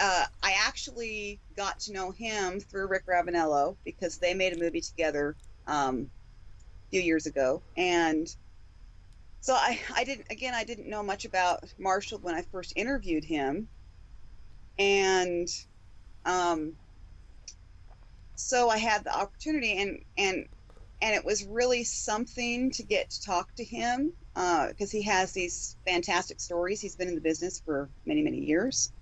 uh, 0.00 0.24
I 0.42 0.54
actually 0.66 1.40
got 1.56 1.80
to 1.80 1.92
know 1.92 2.12
him 2.12 2.60
through 2.60 2.88
Rick 2.88 3.06
Ravanello 3.06 3.76
because 3.84 4.18
they 4.18 4.34
made 4.34 4.54
a 4.54 4.58
movie 4.58 4.80
together 4.80 5.36
um, 5.66 6.10
a 6.88 6.90
few 6.90 7.00
years 7.02 7.26
ago, 7.26 7.62
and 7.76 8.28
so 9.40 9.54
I 9.54 9.80
I 9.94 10.04
didn't 10.04 10.26
again 10.30 10.54
I 10.54 10.64
didn't 10.64 10.88
know 10.88 11.02
much 11.02 11.24
about 11.24 11.64
Marshall 11.78 12.18
when 12.20 12.34
I 12.34 12.42
first 12.42 12.72
interviewed 12.76 13.24
him, 13.24 13.68
and 14.78 15.48
um, 16.24 16.74
so 18.36 18.68
I 18.68 18.78
had 18.78 19.04
the 19.04 19.16
opportunity 19.16 19.78
and 19.78 19.98
and 20.16 20.46
and 21.02 21.14
it 21.14 21.24
was 21.24 21.44
really 21.44 21.84
something 21.84 22.70
to 22.72 22.82
get 22.82 23.10
to 23.10 23.22
talk 23.22 23.54
to 23.56 23.64
him 23.64 24.12
because 24.34 24.90
he 24.90 25.02
has 25.02 25.32
these 25.32 25.76
fantastic 25.86 26.40
stories. 26.40 26.80
He's 26.80 26.96
been 26.96 27.08
in 27.08 27.14
the 27.14 27.20
business 27.20 27.60
for 27.64 27.88
many, 28.04 28.22
many 28.22 28.38
years, 28.38 28.92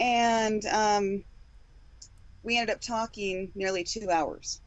and 0.00 0.64
um, 0.66 1.24
we 2.42 2.58
ended 2.58 2.74
up 2.74 2.80
talking 2.80 3.52
nearly 3.54 3.84
two 3.84 4.10
hours. 4.10 4.60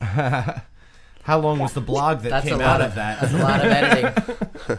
How 0.00 1.40
long 1.40 1.58
was 1.58 1.74
the 1.74 1.80
blog 1.80 2.20
that 2.20 2.30
that's 2.30 2.48
came 2.48 2.60
out 2.60 2.80
of 2.80 2.88
of 2.88 2.94
that? 2.94 3.20
that's 3.20 3.34
a 3.34 3.38
lot 3.38 3.64
of 3.64 3.70
editing 3.70 4.78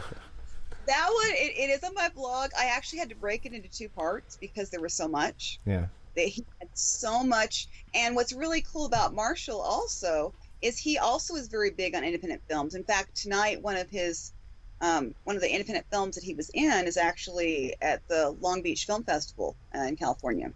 That 0.86 1.08
one, 1.08 1.30
it, 1.36 1.52
it 1.56 1.70
is 1.70 1.84
on 1.84 1.94
my 1.94 2.08
blog. 2.08 2.50
I 2.58 2.64
actually 2.64 2.98
had 2.98 3.10
to 3.10 3.14
break 3.14 3.46
it 3.46 3.52
into 3.52 3.68
two 3.68 3.88
parts 3.88 4.36
because 4.40 4.70
there 4.70 4.80
was 4.80 4.92
so 4.92 5.06
much. 5.06 5.60
yeah. 5.64 5.86
That 6.16 6.26
he 6.26 6.44
had 6.58 6.68
so 6.74 7.22
much, 7.22 7.68
and 7.94 8.16
what's 8.16 8.32
really 8.32 8.62
cool 8.62 8.86
about 8.86 9.14
Marshall 9.14 9.60
also 9.60 10.34
is 10.60 10.78
he 10.78 10.98
also 10.98 11.34
is 11.34 11.48
very 11.48 11.70
big 11.70 11.94
on 11.94 12.04
independent 12.04 12.42
films. 12.48 12.74
In 12.74 12.84
fact, 12.84 13.16
tonight 13.16 13.62
one 13.62 13.76
of 13.76 13.88
his 13.88 14.32
um, 14.80 15.14
one 15.24 15.36
of 15.36 15.42
the 15.42 15.50
independent 15.50 15.86
films 15.90 16.14
that 16.14 16.24
he 16.24 16.34
was 16.34 16.50
in 16.54 16.86
is 16.86 16.96
actually 16.96 17.74
at 17.82 18.06
the 18.08 18.30
Long 18.40 18.62
Beach 18.62 18.86
Film 18.86 19.04
Festival 19.04 19.56
uh, 19.74 19.80
in 19.80 19.96
California. 19.96 20.52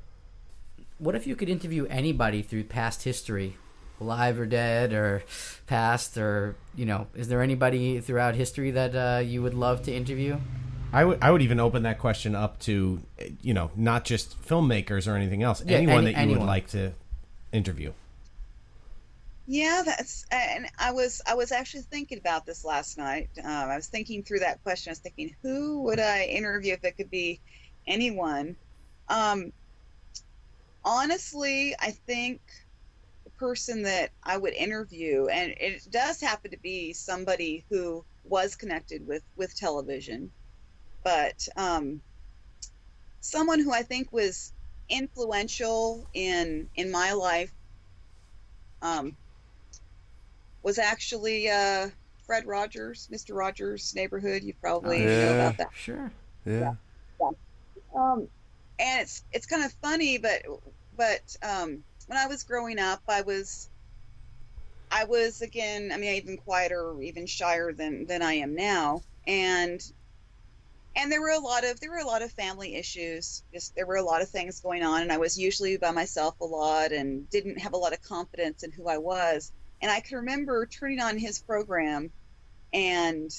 What 0.98 1.14
if 1.14 1.26
you 1.26 1.36
could 1.36 1.48
interview 1.48 1.86
anybody 1.86 2.40
through 2.40 2.64
past 2.64 3.02
history, 3.02 3.56
alive 4.00 4.40
or 4.40 4.46
dead, 4.46 4.92
or 4.92 5.24
past, 5.66 6.16
or 6.16 6.56
you 6.74 6.86
know, 6.86 7.08
is 7.14 7.28
there 7.28 7.42
anybody 7.42 8.00
throughout 8.00 8.34
history 8.34 8.70
that 8.70 8.94
uh, 8.94 9.20
you 9.20 9.42
would 9.42 9.54
love 9.54 9.82
to 9.82 9.92
interview? 9.92 10.38
I 10.94 11.04
would 11.04 11.18
I 11.22 11.30
would 11.30 11.42
even 11.42 11.58
open 11.58 11.82
that 11.82 11.98
question 11.98 12.34
up 12.34 12.60
to 12.60 13.00
you 13.42 13.52
know 13.52 13.70
not 13.74 14.04
just 14.04 14.40
filmmakers 14.42 15.10
or 15.10 15.16
anything 15.16 15.42
else. 15.42 15.62
Yeah, 15.64 15.78
anyone 15.78 15.96
any- 15.96 16.04
that 16.06 16.10
you 16.12 16.22
anyone. 16.22 16.40
would 16.40 16.46
like 16.46 16.68
to 16.68 16.92
interview. 17.52 17.92
Yeah, 19.46 19.82
that's 19.84 20.24
and 20.30 20.66
I 20.78 20.92
was 20.92 21.20
I 21.26 21.34
was 21.34 21.52
actually 21.52 21.82
thinking 21.82 22.18
about 22.18 22.46
this 22.46 22.64
last 22.64 22.96
night. 22.96 23.28
Um, 23.42 23.50
I 23.70 23.76
was 23.76 23.88
thinking 23.88 24.22
through 24.22 24.38
that 24.38 24.62
question. 24.62 24.90
I 24.90 24.92
was 24.92 25.00
thinking, 25.00 25.34
who 25.42 25.82
would 25.82 26.00
I 26.00 26.24
interview 26.24 26.72
if 26.72 26.84
it 26.84 26.96
could 26.96 27.10
be 27.10 27.40
anyone? 27.86 28.56
Um, 29.08 29.52
honestly, 30.84 31.74
I 31.78 31.90
think 31.90 32.40
the 33.24 33.30
person 33.30 33.82
that 33.82 34.10
I 34.22 34.36
would 34.38 34.54
interview, 34.54 35.26
and 35.26 35.52
it 35.58 35.88
does 35.90 36.20
happen 36.20 36.52
to 36.52 36.58
be 36.58 36.92
somebody 36.94 37.64
who 37.68 38.04
was 38.24 38.54
connected 38.54 39.06
with 39.06 39.24
with 39.36 39.54
television, 39.54 40.30
but 41.04 41.46
um, 41.56 42.00
someone 43.20 43.60
who 43.60 43.72
I 43.72 43.82
think 43.82 44.12
was 44.12 44.52
influential 44.88 46.06
in 46.14 46.68
in 46.74 46.90
my 46.90 47.12
life. 47.12 47.52
Um, 48.82 49.16
was 50.64 50.78
actually 50.78 51.48
uh, 51.48 51.90
Fred 52.26 52.46
Rogers, 52.46 53.08
Mr. 53.12 53.34
Rogers' 53.34 53.92
Neighborhood. 53.94 54.42
You 54.42 54.54
probably 54.60 54.98
know 54.98 55.06
Yeah. 55.06 55.30
about 55.32 55.58
that. 55.58 55.72
Sure. 55.74 56.12
Yeah. 56.46 56.74
Um, 57.94 58.28
and 58.78 59.02
it's 59.02 59.22
it's 59.30 59.46
kind 59.46 59.64
of 59.64 59.72
funny, 59.82 60.18
but 60.18 60.42
but 60.96 61.20
um, 61.42 61.84
when 62.06 62.18
I 62.18 62.26
was 62.26 62.42
growing 62.42 62.78
up, 62.78 63.00
I 63.08 63.22
was 63.22 63.68
I 64.90 65.04
was 65.04 65.42
again, 65.42 65.90
I 65.92 65.96
mean, 65.96 66.14
even 66.14 66.36
quieter, 66.38 67.00
even 67.02 67.26
shyer 67.26 67.72
than 67.72 68.06
than 68.06 68.22
I 68.22 68.34
am 68.34 68.54
now, 68.54 69.02
and 69.26 69.80
and 70.96 71.10
there 71.10 71.20
were 71.20 71.30
a 71.30 71.38
lot 71.38 71.64
of 71.64 71.80
there 71.80 71.90
were 71.90 71.98
a 71.98 72.06
lot 72.06 72.22
of 72.22 72.32
family 72.32 72.74
issues. 72.76 73.42
Just 73.52 73.74
there 73.74 73.86
were 73.86 73.96
a 73.96 74.04
lot 74.04 74.22
of 74.22 74.28
things 74.28 74.60
going 74.60 74.82
on, 74.82 75.02
and 75.02 75.12
I 75.12 75.18
was 75.18 75.38
usually 75.38 75.76
by 75.76 75.90
myself 75.90 76.40
a 76.40 76.44
lot, 76.44 76.92
and 76.92 77.28
didn't 77.30 77.60
have 77.60 77.72
a 77.72 77.78
lot 77.78 77.92
of 77.92 78.02
confidence 78.02 78.62
in 78.62 78.72
who 78.72 78.88
I 78.88 78.98
was. 78.98 79.52
And 79.82 79.90
I 79.90 80.00
can 80.00 80.18
remember 80.18 80.66
turning 80.66 81.00
on 81.00 81.18
his 81.18 81.40
program, 81.40 82.10
and 82.72 83.30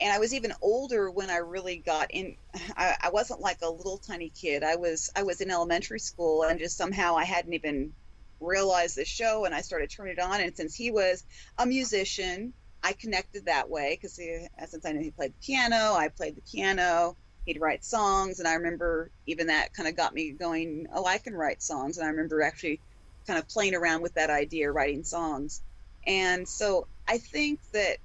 and 0.00 0.12
I 0.12 0.18
was 0.18 0.32
even 0.32 0.54
older 0.62 1.10
when 1.10 1.28
I 1.28 1.36
really 1.36 1.76
got 1.76 2.10
in. 2.10 2.36
I, 2.76 2.96
I 3.02 3.10
wasn't 3.10 3.40
like 3.40 3.58
a 3.62 3.70
little 3.70 3.98
tiny 3.98 4.30
kid. 4.30 4.62
I 4.62 4.76
was 4.76 5.10
I 5.14 5.24
was 5.24 5.40
in 5.40 5.50
elementary 5.50 6.00
school, 6.00 6.42
and 6.42 6.58
just 6.58 6.76
somehow 6.76 7.16
I 7.16 7.24
hadn't 7.24 7.52
even 7.52 7.92
realized 8.40 8.96
the 8.96 9.04
show, 9.04 9.44
and 9.44 9.54
I 9.54 9.60
started 9.60 9.90
turning 9.90 10.14
it 10.14 10.20
on. 10.20 10.40
And 10.40 10.56
since 10.56 10.74
he 10.74 10.90
was 10.90 11.22
a 11.58 11.66
musician, 11.66 12.54
I 12.82 12.92
connected 12.92 13.46
that 13.46 13.68
way 13.68 13.96
because 14.00 14.18
uh, 14.18 14.66
since 14.66 14.84
I 14.84 14.92
knew 14.92 15.02
he 15.02 15.10
played 15.10 15.32
the 15.32 15.46
piano, 15.46 15.94
I 15.94 16.08
played 16.08 16.36
the 16.36 16.42
piano. 16.42 17.16
He'd 17.46 17.60
write 17.60 17.84
songs, 17.84 18.38
and 18.38 18.46
I 18.46 18.54
remember 18.54 19.10
even 19.26 19.46
that 19.48 19.72
kind 19.72 19.88
of 19.88 19.96
got 19.96 20.14
me 20.14 20.32
going. 20.32 20.86
Oh, 20.92 21.06
I 21.06 21.18
can 21.18 21.34
write 21.34 21.62
songs, 21.62 21.98
and 21.98 22.06
I 22.06 22.10
remember 22.10 22.42
actually 22.42 22.80
kind 23.26 23.38
of 23.38 23.48
playing 23.48 23.74
around 23.74 24.02
with 24.02 24.14
that 24.14 24.30
idea, 24.30 24.70
writing 24.70 25.04
songs. 25.04 25.62
And 26.06 26.48
so 26.48 26.86
I 27.06 27.18
think 27.18 27.60
that 27.72 27.98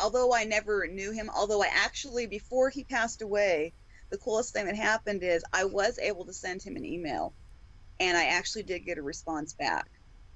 although 0.00 0.34
I 0.34 0.44
never 0.44 0.86
knew 0.86 1.12
him, 1.12 1.30
although 1.34 1.62
I 1.62 1.68
actually, 1.70 2.26
before 2.26 2.70
he 2.70 2.84
passed 2.84 3.22
away, 3.22 3.72
the 4.10 4.18
coolest 4.18 4.52
thing 4.52 4.66
that 4.66 4.76
happened 4.76 5.22
is 5.22 5.44
I 5.52 5.64
was 5.64 5.98
able 5.98 6.24
to 6.26 6.32
send 6.32 6.62
him 6.62 6.76
an 6.76 6.84
email 6.84 7.32
and 7.98 8.16
I 8.16 8.26
actually 8.26 8.64
did 8.64 8.84
get 8.84 8.98
a 8.98 9.02
response 9.02 9.52
back. 9.52 9.88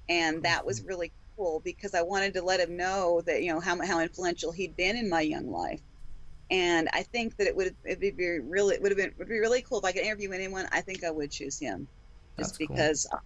And 0.07 0.43
that 0.43 0.65
was 0.65 0.79
mm-hmm. 0.79 0.89
really 0.89 1.11
cool 1.35 1.61
because 1.63 1.93
I 1.95 2.01
wanted 2.01 2.33
to 2.35 2.41
let 2.41 2.59
him 2.59 2.77
know 2.77 3.21
that, 3.25 3.43
you 3.43 3.53
know, 3.53 3.59
how, 3.59 3.79
how 3.85 3.99
influential 3.99 4.51
he'd 4.51 4.75
been 4.75 4.95
in 4.97 5.09
my 5.09 5.21
young 5.21 5.51
life. 5.51 5.81
And 6.51 6.87
I 6.93 7.01
think 7.03 7.37
that 7.37 7.47
it 7.47 7.55
would 7.55 7.75
it'd 7.83 7.99
be 7.99 8.11
very 8.11 8.39
really 8.39 8.75
it 8.75 8.81
would 8.81 8.91
have 8.91 8.97
been 8.97 9.11
would 9.17 9.27
be 9.27 9.39
really 9.39 9.61
cool 9.63 9.79
if 9.79 9.85
I 9.85 9.91
could 9.91 10.03
interview 10.03 10.31
anyone. 10.31 10.67
I 10.71 10.81
think 10.81 11.03
I 11.03 11.09
would 11.09 11.31
choose 11.31 11.57
him, 11.57 11.87
just 12.37 12.49
That's 12.51 12.57
cool. 12.59 12.67
because 12.75 13.07
uh, 13.11 13.17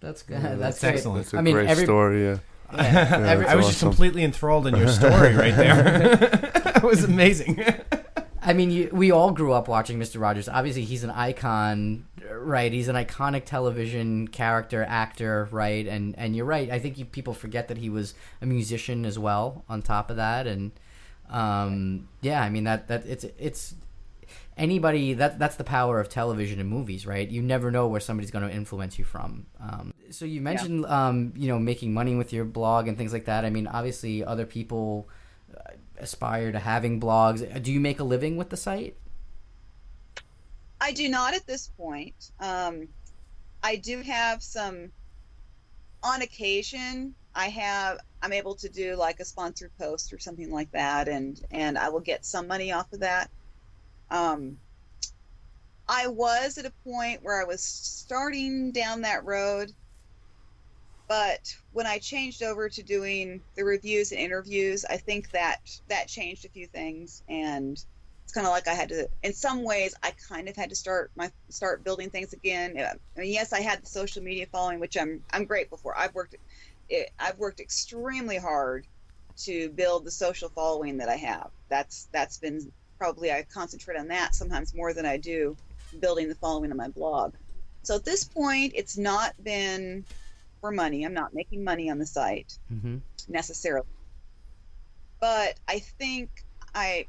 That's 0.00 0.22
good. 0.22 0.34
Yeah, 0.34 0.54
that's 0.56 0.58
that's 0.58 0.80
great. 0.80 0.92
excellent. 0.94 1.18
That's 1.24 1.34
a 1.34 1.38
I 1.38 1.40
mean, 1.42 1.54
great 1.54 1.68
every- 1.68 1.84
story. 1.84 2.24
Yeah. 2.24 2.38
Yeah, 2.74 2.82
Yeah, 2.82 3.30
every- 3.30 3.46
I 3.46 3.54
was 3.54 3.66
That's 3.66 3.74
just 3.78 3.80
completely 3.82 4.24
enthralled 4.24 4.66
in 4.66 4.74
your 4.76 4.88
story 4.88 5.34
right 5.34 5.54
there. 5.54 5.82
that 6.64 6.82
was 6.82 7.04
amazing. 7.04 7.62
I 8.44 8.52
mean, 8.54 8.70
you, 8.70 8.90
we 8.92 9.12
all 9.12 9.30
grew 9.30 9.52
up 9.52 9.68
watching 9.68 10.00
Mr. 10.00 10.20
Rogers. 10.20 10.48
Obviously, 10.48 10.84
he's 10.84 11.04
an 11.04 11.10
icon, 11.10 12.06
right? 12.28 12.72
He's 12.72 12.88
an 12.88 12.96
iconic 12.96 13.44
television 13.44 14.26
character, 14.26 14.84
actor, 14.88 15.48
right? 15.52 15.86
And 15.86 16.18
and 16.18 16.34
you're 16.34 16.44
right. 16.44 16.68
I 16.70 16.80
think 16.80 16.98
you, 16.98 17.04
people 17.04 17.34
forget 17.34 17.68
that 17.68 17.78
he 17.78 17.88
was 17.88 18.14
a 18.40 18.46
musician 18.46 19.04
as 19.04 19.16
well. 19.16 19.64
On 19.68 19.80
top 19.80 20.10
of 20.10 20.16
that, 20.16 20.48
and 20.48 20.72
um, 21.30 22.08
yeah, 22.20 22.42
I 22.42 22.50
mean 22.50 22.64
that 22.64 22.88
that 22.88 23.06
it's 23.06 23.24
it's 23.38 23.76
anybody 24.56 25.14
that 25.14 25.38
that's 25.38 25.56
the 25.56 25.64
power 25.64 26.00
of 26.00 26.08
television 26.08 26.58
and 26.58 26.68
movies, 26.68 27.06
right? 27.06 27.28
You 27.28 27.42
never 27.42 27.70
know 27.70 27.86
where 27.86 28.00
somebody's 28.00 28.32
going 28.32 28.48
to 28.48 28.54
influence 28.54 28.98
you 28.98 29.04
from. 29.04 29.46
Um, 29.60 29.94
so 30.10 30.24
you 30.24 30.40
mentioned, 30.40 30.84
um, 30.86 31.32
you 31.36 31.46
know, 31.48 31.60
making 31.60 31.94
money 31.94 32.16
with 32.16 32.32
your 32.32 32.44
blog 32.44 32.88
and 32.88 32.98
things 32.98 33.12
like 33.12 33.26
that. 33.26 33.44
I 33.44 33.50
mean, 33.50 33.68
obviously, 33.68 34.24
other 34.24 34.46
people 34.46 35.08
aspire 36.02 36.52
to 36.52 36.58
having 36.58 37.00
blogs. 37.00 37.62
Do 37.62 37.72
you 37.72 37.80
make 37.80 38.00
a 38.00 38.04
living 38.04 38.36
with 38.36 38.50
the 38.50 38.56
site? 38.56 38.96
I 40.80 40.92
do 40.92 41.08
not 41.08 41.34
at 41.34 41.46
this 41.46 41.68
point. 41.68 42.32
Um, 42.40 42.88
I 43.62 43.76
do 43.76 44.02
have 44.02 44.42
some. 44.42 44.90
On 46.02 46.20
occasion, 46.22 47.14
I 47.34 47.48
have. 47.48 47.98
I'm 48.20 48.32
able 48.32 48.56
to 48.56 48.68
do 48.68 48.96
like 48.96 49.20
a 49.20 49.24
sponsored 49.24 49.70
post 49.78 50.12
or 50.12 50.18
something 50.18 50.50
like 50.50 50.72
that, 50.72 51.08
and 51.08 51.40
and 51.50 51.78
I 51.78 51.88
will 51.90 52.00
get 52.00 52.24
some 52.24 52.48
money 52.48 52.72
off 52.72 52.92
of 52.92 53.00
that. 53.00 53.30
Um, 54.10 54.58
I 55.88 56.08
was 56.08 56.58
at 56.58 56.66
a 56.66 56.72
point 56.84 57.22
where 57.22 57.40
I 57.40 57.44
was 57.44 57.62
starting 57.62 58.72
down 58.72 59.02
that 59.02 59.24
road, 59.24 59.72
but 61.12 61.54
when 61.72 61.86
I 61.86 61.98
changed 61.98 62.42
over 62.42 62.70
to 62.70 62.82
doing 62.82 63.42
the 63.54 63.64
reviews 63.64 64.12
and 64.12 64.20
interviews, 64.20 64.86
I 64.88 64.96
think 64.96 65.30
that 65.32 65.58
that 65.88 66.08
changed 66.08 66.46
a 66.46 66.48
few 66.48 66.66
things, 66.66 67.22
and 67.28 67.72
it's 68.24 68.32
kind 68.32 68.46
of 68.46 68.50
like 68.50 68.66
I 68.66 68.72
had 68.72 68.88
to. 68.88 69.10
In 69.22 69.34
some 69.34 69.62
ways, 69.62 69.94
I 70.02 70.14
kind 70.26 70.48
of 70.48 70.56
had 70.56 70.70
to 70.70 70.74
start 70.74 71.10
my 71.14 71.30
start 71.50 71.84
building 71.84 72.08
things 72.08 72.32
again. 72.32 72.78
I 72.78 73.20
mean, 73.20 73.30
yes, 73.30 73.52
I 73.52 73.60
had 73.60 73.82
the 73.82 73.86
social 73.88 74.22
media 74.22 74.46
following, 74.50 74.80
which 74.80 74.96
I'm 74.96 75.22
I'm 75.34 75.44
grateful 75.44 75.76
for. 75.76 75.94
I've 75.98 76.14
worked 76.14 76.34
it, 76.88 77.10
I've 77.18 77.38
worked 77.38 77.60
extremely 77.60 78.38
hard 78.38 78.86
to 79.44 79.68
build 79.68 80.06
the 80.06 80.10
social 80.10 80.48
following 80.48 80.96
that 80.96 81.10
I 81.10 81.16
have. 81.16 81.50
That's 81.68 82.08
that's 82.10 82.38
been 82.38 82.72
probably 82.96 83.30
I 83.30 83.42
concentrate 83.52 83.98
on 83.98 84.08
that 84.08 84.34
sometimes 84.34 84.74
more 84.74 84.94
than 84.94 85.04
I 85.04 85.18
do 85.18 85.58
building 86.00 86.30
the 86.30 86.36
following 86.36 86.70
on 86.70 86.78
my 86.78 86.88
blog. 86.88 87.34
So 87.82 87.96
at 87.96 88.04
this 88.06 88.24
point, 88.24 88.72
it's 88.74 88.96
not 88.96 89.34
been 89.44 90.06
for 90.62 90.70
money. 90.70 91.04
I'm 91.04 91.12
not 91.12 91.34
making 91.34 91.62
money 91.62 91.90
on 91.90 91.98
the 91.98 92.06
site 92.06 92.56
Mm-hmm. 92.72 92.96
necessarily. 93.28 93.86
But 95.20 95.58
I 95.68 95.80
think 95.80 96.30
I 96.74 97.06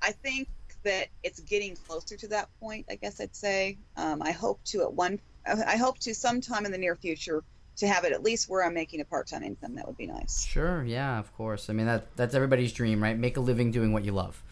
I 0.00 0.12
think 0.12 0.48
that 0.84 1.08
it's 1.22 1.40
getting 1.40 1.76
closer 1.76 2.16
to 2.16 2.28
that 2.28 2.48
point, 2.60 2.86
I 2.88 2.94
guess 2.94 3.20
I'd 3.20 3.34
say. 3.36 3.76
Um, 3.96 4.22
I 4.22 4.30
hope 4.30 4.60
to 4.66 4.82
at 4.82 4.92
one 4.94 5.20
I 5.46 5.76
hope 5.76 5.98
to 6.00 6.14
sometime 6.14 6.64
in 6.64 6.72
the 6.72 6.78
near 6.78 6.96
future 6.96 7.42
to 7.76 7.86
have 7.86 8.04
it 8.04 8.12
at 8.12 8.22
least 8.22 8.48
where 8.48 8.64
I'm 8.64 8.74
making 8.74 9.00
a 9.00 9.04
part-time 9.04 9.42
income. 9.42 9.74
That 9.74 9.86
would 9.86 9.96
be 9.96 10.06
nice. 10.06 10.44
Sure, 10.46 10.82
yeah, 10.84 11.18
of 11.18 11.36
course. 11.36 11.68
I 11.68 11.72
mean 11.72 11.86
that 11.86 12.06
that's 12.16 12.34
everybody's 12.34 12.72
dream, 12.72 13.02
right? 13.02 13.18
Make 13.18 13.36
a 13.36 13.40
living 13.40 13.70
doing 13.70 13.92
what 13.92 14.04
you 14.04 14.12
love. 14.12 14.42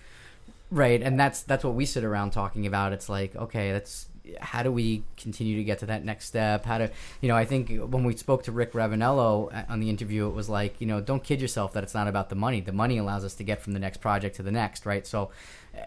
Right, 0.70 1.00
and 1.00 1.18
that's 1.18 1.42
that's 1.42 1.62
what 1.64 1.74
we 1.74 1.86
sit 1.86 2.02
around 2.02 2.32
talking 2.32 2.66
about. 2.66 2.92
It's 2.92 3.08
like, 3.08 3.36
okay, 3.36 3.70
that's 3.70 4.06
how 4.40 4.62
do 4.62 4.72
we 4.72 5.04
continue 5.16 5.56
to 5.56 5.64
get 5.64 5.78
to 5.80 5.86
that 5.86 6.04
next 6.04 6.26
step? 6.26 6.64
How 6.64 6.78
to, 6.78 6.90
you 7.20 7.28
know, 7.28 7.36
I 7.36 7.44
think 7.44 7.70
when 7.70 8.04
we 8.04 8.16
spoke 8.16 8.42
to 8.44 8.52
Rick 8.52 8.72
Ravanello 8.72 9.66
on 9.68 9.80
the 9.80 9.88
interview, 9.88 10.28
it 10.28 10.34
was 10.34 10.48
like, 10.48 10.80
you 10.80 10.86
know, 10.86 11.00
don't 11.00 11.22
kid 11.22 11.40
yourself 11.40 11.72
that 11.74 11.82
it's 11.82 11.94
not 11.94 12.08
about 12.08 12.28
the 12.28 12.34
money. 12.34 12.60
The 12.60 12.72
money 12.72 12.98
allows 12.98 13.24
us 13.24 13.34
to 13.36 13.44
get 13.44 13.62
from 13.62 13.72
the 13.72 13.78
next 13.78 13.98
project 13.98 14.36
to 14.36 14.42
the 14.42 14.50
next, 14.50 14.86
right? 14.86 15.06
So, 15.06 15.30
uh, 15.76 15.82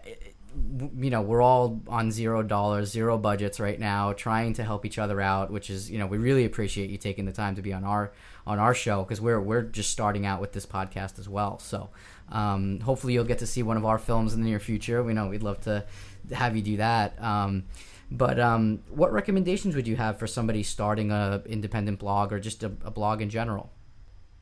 you 0.98 1.10
know, 1.10 1.22
we're 1.22 1.42
all 1.42 1.80
on 1.86 2.10
zero 2.10 2.42
dollars, 2.42 2.90
zero 2.90 3.16
budgets 3.18 3.60
right 3.60 3.78
now, 3.78 4.12
trying 4.12 4.54
to 4.54 4.64
help 4.64 4.84
each 4.84 4.98
other 4.98 5.20
out. 5.20 5.50
Which 5.50 5.70
is, 5.70 5.90
you 5.90 5.98
know, 5.98 6.06
we 6.06 6.18
really 6.18 6.44
appreciate 6.44 6.90
you 6.90 6.98
taking 6.98 7.24
the 7.24 7.32
time 7.32 7.54
to 7.56 7.62
be 7.62 7.72
on 7.72 7.84
our 7.84 8.12
on 8.46 8.58
our 8.58 8.74
show 8.74 9.02
because 9.04 9.20
we're 9.20 9.40
we're 9.40 9.62
just 9.62 9.90
starting 9.90 10.26
out 10.26 10.40
with 10.40 10.52
this 10.52 10.66
podcast 10.66 11.18
as 11.18 11.28
well. 11.28 11.58
So, 11.60 11.90
Um, 12.32 12.80
hopefully, 12.80 13.12
you'll 13.14 13.24
get 13.24 13.38
to 13.40 13.46
see 13.46 13.62
one 13.62 13.76
of 13.76 13.84
our 13.84 13.98
films 13.98 14.34
in 14.34 14.42
the 14.42 14.48
near 14.48 14.60
future. 14.60 15.02
We 15.02 15.12
know 15.12 15.28
we'd 15.28 15.42
love 15.42 15.60
to 15.62 15.84
have 16.32 16.56
you 16.56 16.62
do 16.62 16.76
that. 16.78 17.20
Um, 17.22 17.64
but 18.10 18.40
um, 18.40 18.82
what 18.88 19.12
recommendations 19.12 19.74
would 19.76 19.86
you 19.86 19.96
have 19.96 20.18
for 20.18 20.26
somebody 20.26 20.62
starting 20.62 21.10
a 21.10 21.42
independent 21.46 21.98
blog 21.98 22.32
or 22.32 22.40
just 22.40 22.62
a, 22.62 22.72
a 22.84 22.90
blog 22.90 23.22
in 23.22 23.30
general? 23.30 23.70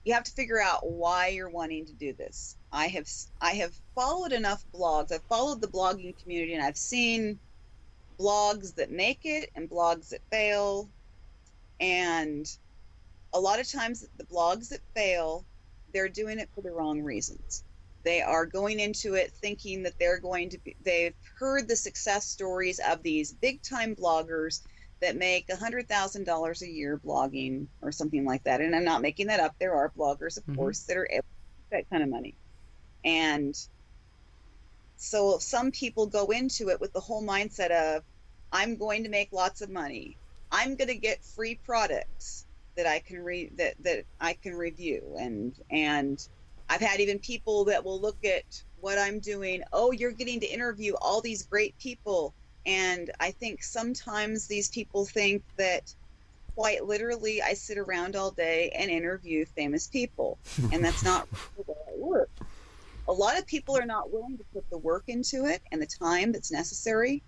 you 0.09 0.15
have 0.15 0.25
to 0.25 0.33
figure 0.33 0.59
out 0.59 0.91
why 0.91 1.29
you're 1.29 1.51
wanting 1.51 1.85
to 1.85 1.93
do 1.93 2.15
this. 2.15 2.57
I 2.73 2.87
have 2.87 3.07
I 3.43 3.51
have 3.51 3.75
followed 3.95 4.33
enough 4.33 4.65
blogs. 4.75 5.13
I've 5.13 5.23
followed 5.25 5.61
the 5.61 5.69
blogging 5.69 6.15
community 6.23 6.55
and 6.55 6.65
I've 6.65 6.79
seen 6.79 7.39
blogs 8.19 8.75
that 8.77 8.91
make 8.91 9.21
it 9.25 9.51
and 9.55 9.69
blogs 9.69 10.09
that 10.09 10.23
fail. 10.31 10.89
And 11.79 12.51
a 13.35 13.39
lot 13.39 13.61
of 13.61 13.69
times 13.69 14.09
the 14.17 14.25
blogs 14.25 14.71
that 14.71 14.81
fail, 14.95 15.45
they're 15.93 16.09
doing 16.09 16.39
it 16.39 16.49
for 16.55 16.63
the 16.63 16.71
wrong 16.71 17.03
reasons. 17.03 17.63
They 18.05 18.23
are 18.23 18.47
going 18.47 18.81
into 18.81 19.15
it 19.15 19.33
thinking 19.33 19.83
that 19.83 19.99
they're 19.99 20.21
going 20.21 20.51
to 20.51 20.59
be 20.59 20.77
they've 20.85 21.15
heard 21.39 21.69
the 21.69 21.77
success 21.77 22.27
stories 22.27 22.81
of 22.81 23.03
these 23.03 23.33
big 23.33 23.63
time 23.63 23.95
bloggers 23.95 24.61
that 25.01 25.17
make 25.17 25.49
$100,000 25.49 26.63
a 26.63 26.69
year 26.69 27.01
blogging 27.05 27.67
or 27.83 27.93
something 27.93 28.25
like 28.25 28.45
that. 28.45 28.61
And 28.61 28.75
I'm 28.75 28.85
not 28.85 29.03
making 29.03 29.29
that 29.29 29.41
up. 29.41 29.55
There 29.59 29.75
are 29.75 29.93
bloggers, 29.97 30.37
of 30.37 30.45
mm-hmm. 30.45 30.57
course, 30.57 30.81
that 30.85 30.97
are 30.97 31.09
able 31.11 31.23
to 31.23 31.71
that 31.71 31.91
kind 31.91 32.03
of 32.03 32.09
money. 32.09 32.35
And 33.05 33.57
so 34.97 35.39
some 35.39 35.71
people 35.71 36.07
go 36.07 36.27
into 36.27 36.71
it 36.71 36.81
with 36.81 36.93
the 36.93 37.01
whole 37.01 37.25
mindset 37.25 37.71
of, 37.71 38.03
I'm 38.53 38.77
going 38.77 39.05
to 39.05 39.11
make 39.11 39.33
lots 39.33 39.61
of 39.61 39.71
money. 39.71 40.17
I'm 40.51 40.75
going 40.77 40.89
to 40.89 40.97
get 40.97 41.23
free 41.23 41.61
products 41.65 42.47
that 42.77 42.87
I 42.87 42.99
can 43.01 43.23
read 43.23 43.59
that, 43.59 43.75
that 43.85 44.05
I 44.21 44.33
can 44.33 44.55
review. 44.55 45.17
And, 45.19 45.55
and 45.71 46.27
I've 46.69 46.81
had 46.81 47.01
even 47.01 47.19
people 47.19 47.65
that 47.67 47.85
will 47.85 48.01
look 48.01 48.25
at 48.25 48.45
what 48.81 48.99
I'm 48.99 49.21
doing. 49.21 49.63
Oh, 49.73 49.93
you're 49.93 50.13
getting 50.13 50.41
to 50.41 50.47
interview 50.47 50.95
all 51.01 51.21
these 51.21 51.45
great 51.45 51.77
people 51.79 52.35
and 52.69 53.11
I 53.19 53.31
think 53.31 53.63
sometimes 53.63 54.47
these 54.47 54.69
people 54.69 55.07
think 55.07 55.43
that 55.57 55.95
quite 56.55 56.85
literally 56.85 57.41
I 57.41 57.55
sit 57.55 57.79
around 57.79 58.15
all 58.15 58.31
day 58.31 58.71
and 58.77 58.91
interview 58.91 59.47
famous 59.47 59.87
people. 59.87 60.39
And 60.71 60.85
that's 60.85 61.03
not 61.03 61.27
the 61.57 61.65
way 61.67 61.77
I 61.89 61.93
work. 61.97 62.31
A 63.09 63.13
lot 63.13 63.39
of 63.39 63.47
people 63.47 63.75
are 63.75 63.87
not 63.87 64.13
willing 64.13 64.37
to 64.37 64.45
put 64.53 64.69
the 64.71 64.77
work 64.77 65.05
into 65.09 65.47
it 65.47 65.63
and 65.73 65.81
the 65.81 65.87
time 65.87 66.31
that's 66.31 66.53
necessary, 66.53 67.23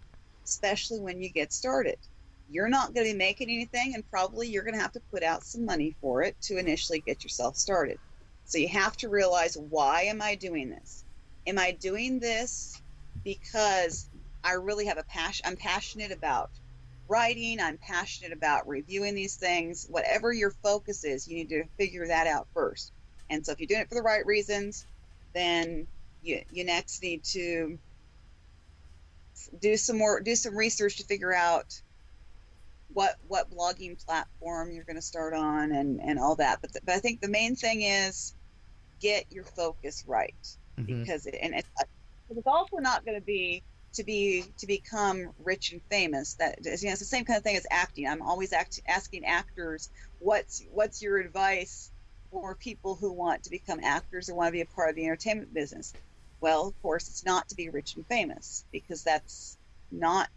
especially 0.44 1.00
when 1.00 1.22
you 1.22 1.30
get 1.30 1.54
started. 1.54 1.96
You're 2.50 2.68
not 2.68 2.92
going 2.92 3.06
to 3.06 3.12
be 3.12 3.18
making 3.18 3.48
anything, 3.48 3.94
and 3.94 4.04
probably 4.10 4.48
you're 4.48 4.64
going 4.64 4.74
to 4.74 4.80
have 4.80 4.92
to 4.92 5.02
put 5.10 5.22
out 5.22 5.44
some 5.44 5.64
money 5.64 5.96
for 6.02 6.22
it 6.22 6.36
to 6.42 6.58
initially 6.58 7.00
get 7.00 7.22
yourself 7.22 7.56
started. 7.56 7.98
So 8.50 8.58
you 8.58 8.66
have 8.68 8.96
to 8.96 9.08
realize 9.08 9.56
why 9.56 10.02
am 10.02 10.20
I 10.20 10.34
doing 10.34 10.70
this? 10.70 11.04
Am 11.46 11.56
I 11.56 11.70
doing 11.70 12.18
this 12.18 12.82
because 13.22 14.10
I 14.42 14.54
really 14.54 14.86
have 14.86 14.98
a 14.98 15.04
passion. 15.04 15.46
I'm 15.46 15.56
passionate 15.56 16.10
about 16.10 16.50
writing. 17.06 17.60
I'm 17.60 17.78
passionate 17.78 18.32
about 18.32 18.66
reviewing 18.66 19.14
these 19.14 19.36
things. 19.36 19.86
Whatever 19.88 20.32
your 20.32 20.50
focus 20.50 21.04
is, 21.04 21.28
you 21.28 21.36
need 21.36 21.50
to 21.50 21.62
figure 21.78 22.08
that 22.08 22.26
out 22.26 22.48
first. 22.52 22.90
And 23.30 23.46
so, 23.46 23.52
if 23.52 23.60
you're 23.60 23.68
doing 23.68 23.82
it 23.82 23.88
for 23.88 23.94
the 23.94 24.02
right 24.02 24.26
reasons, 24.26 24.84
then 25.32 25.86
you 26.20 26.42
you 26.50 26.64
next 26.64 27.04
need 27.04 27.22
to 27.26 27.78
do 29.60 29.76
some 29.76 29.96
more, 29.96 30.20
do 30.20 30.34
some 30.34 30.56
research 30.56 30.96
to 30.96 31.04
figure 31.04 31.32
out 31.32 31.80
what 32.92 33.14
what 33.28 33.48
blogging 33.48 34.04
platform 34.04 34.72
you're 34.72 34.82
going 34.82 34.96
to 34.96 35.02
start 35.02 35.34
on 35.34 35.70
and 35.70 36.00
and 36.00 36.18
all 36.18 36.34
that. 36.34 36.60
But 36.60 36.72
but 36.84 36.96
I 36.96 36.98
think 36.98 37.20
the 37.20 37.28
main 37.28 37.54
thing 37.54 37.82
is 37.82 38.34
get 39.00 39.26
your 39.30 39.44
focus 39.44 40.04
right 40.06 40.34
mm-hmm. 40.78 41.00
because 41.00 41.26
it, 41.26 41.36
and 41.40 41.54
it's, 41.54 41.68
it's 42.30 42.46
also 42.46 42.76
not 42.78 43.04
going 43.04 43.18
to 43.18 43.24
be 43.24 43.62
to 43.92 44.04
be 44.04 44.44
to 44.58 44.66
become 44.66 45.30
rich 45.42 45.72
and 45.72 45.80
famous. 45.90 46.34
That 46.34 46.58
you 46.64 46.70
know, 46.70 46.92
it's 46.92 46.98
the 47.00 47.04
same 47.04 47.24
kind 47.24 47.36
of 47.36 47.42
thing 47.42 47.56
as 47.56 47.66
acting. 47.70 48.06
I'm 48.06 48.22
always 48.22 48.52
act, 48.52 48.80
asking 48.86 49.24
actors, 49.24 49.90
what's 50.18 50.64
what's 50.72 51.02
your 51.02 51.18
advice 51.18 51.90
for 52.30 52.54
people 52.54 52.94
who 52.94 53.12
want 53.12 53.44
to 53.44 53.50
become 53.50 53.80
actors 53.82 54.28
or 54.28 54.34
want 54.34 54.48
to 54.48 54.52
be 54.52 54.60
a 54.60 54.66
part 54.66 54.90
of 54.90 54.96
the 54.96 55.04
entertainment 55.04 55.52
business? 55.52 55.92
Well, 56.40 56.68
of 56.68 56.82
course, 56.82 57.08
it's 57.08 57.24
not 57.24 57.48
to 57.48 57.56
be 57.56 57.68
rich 57.68 57.96
and 57.96 58.06
famous 58.06 58.64
because 58.72 59.02
that's 59.02 59.58
not 59.90 60.30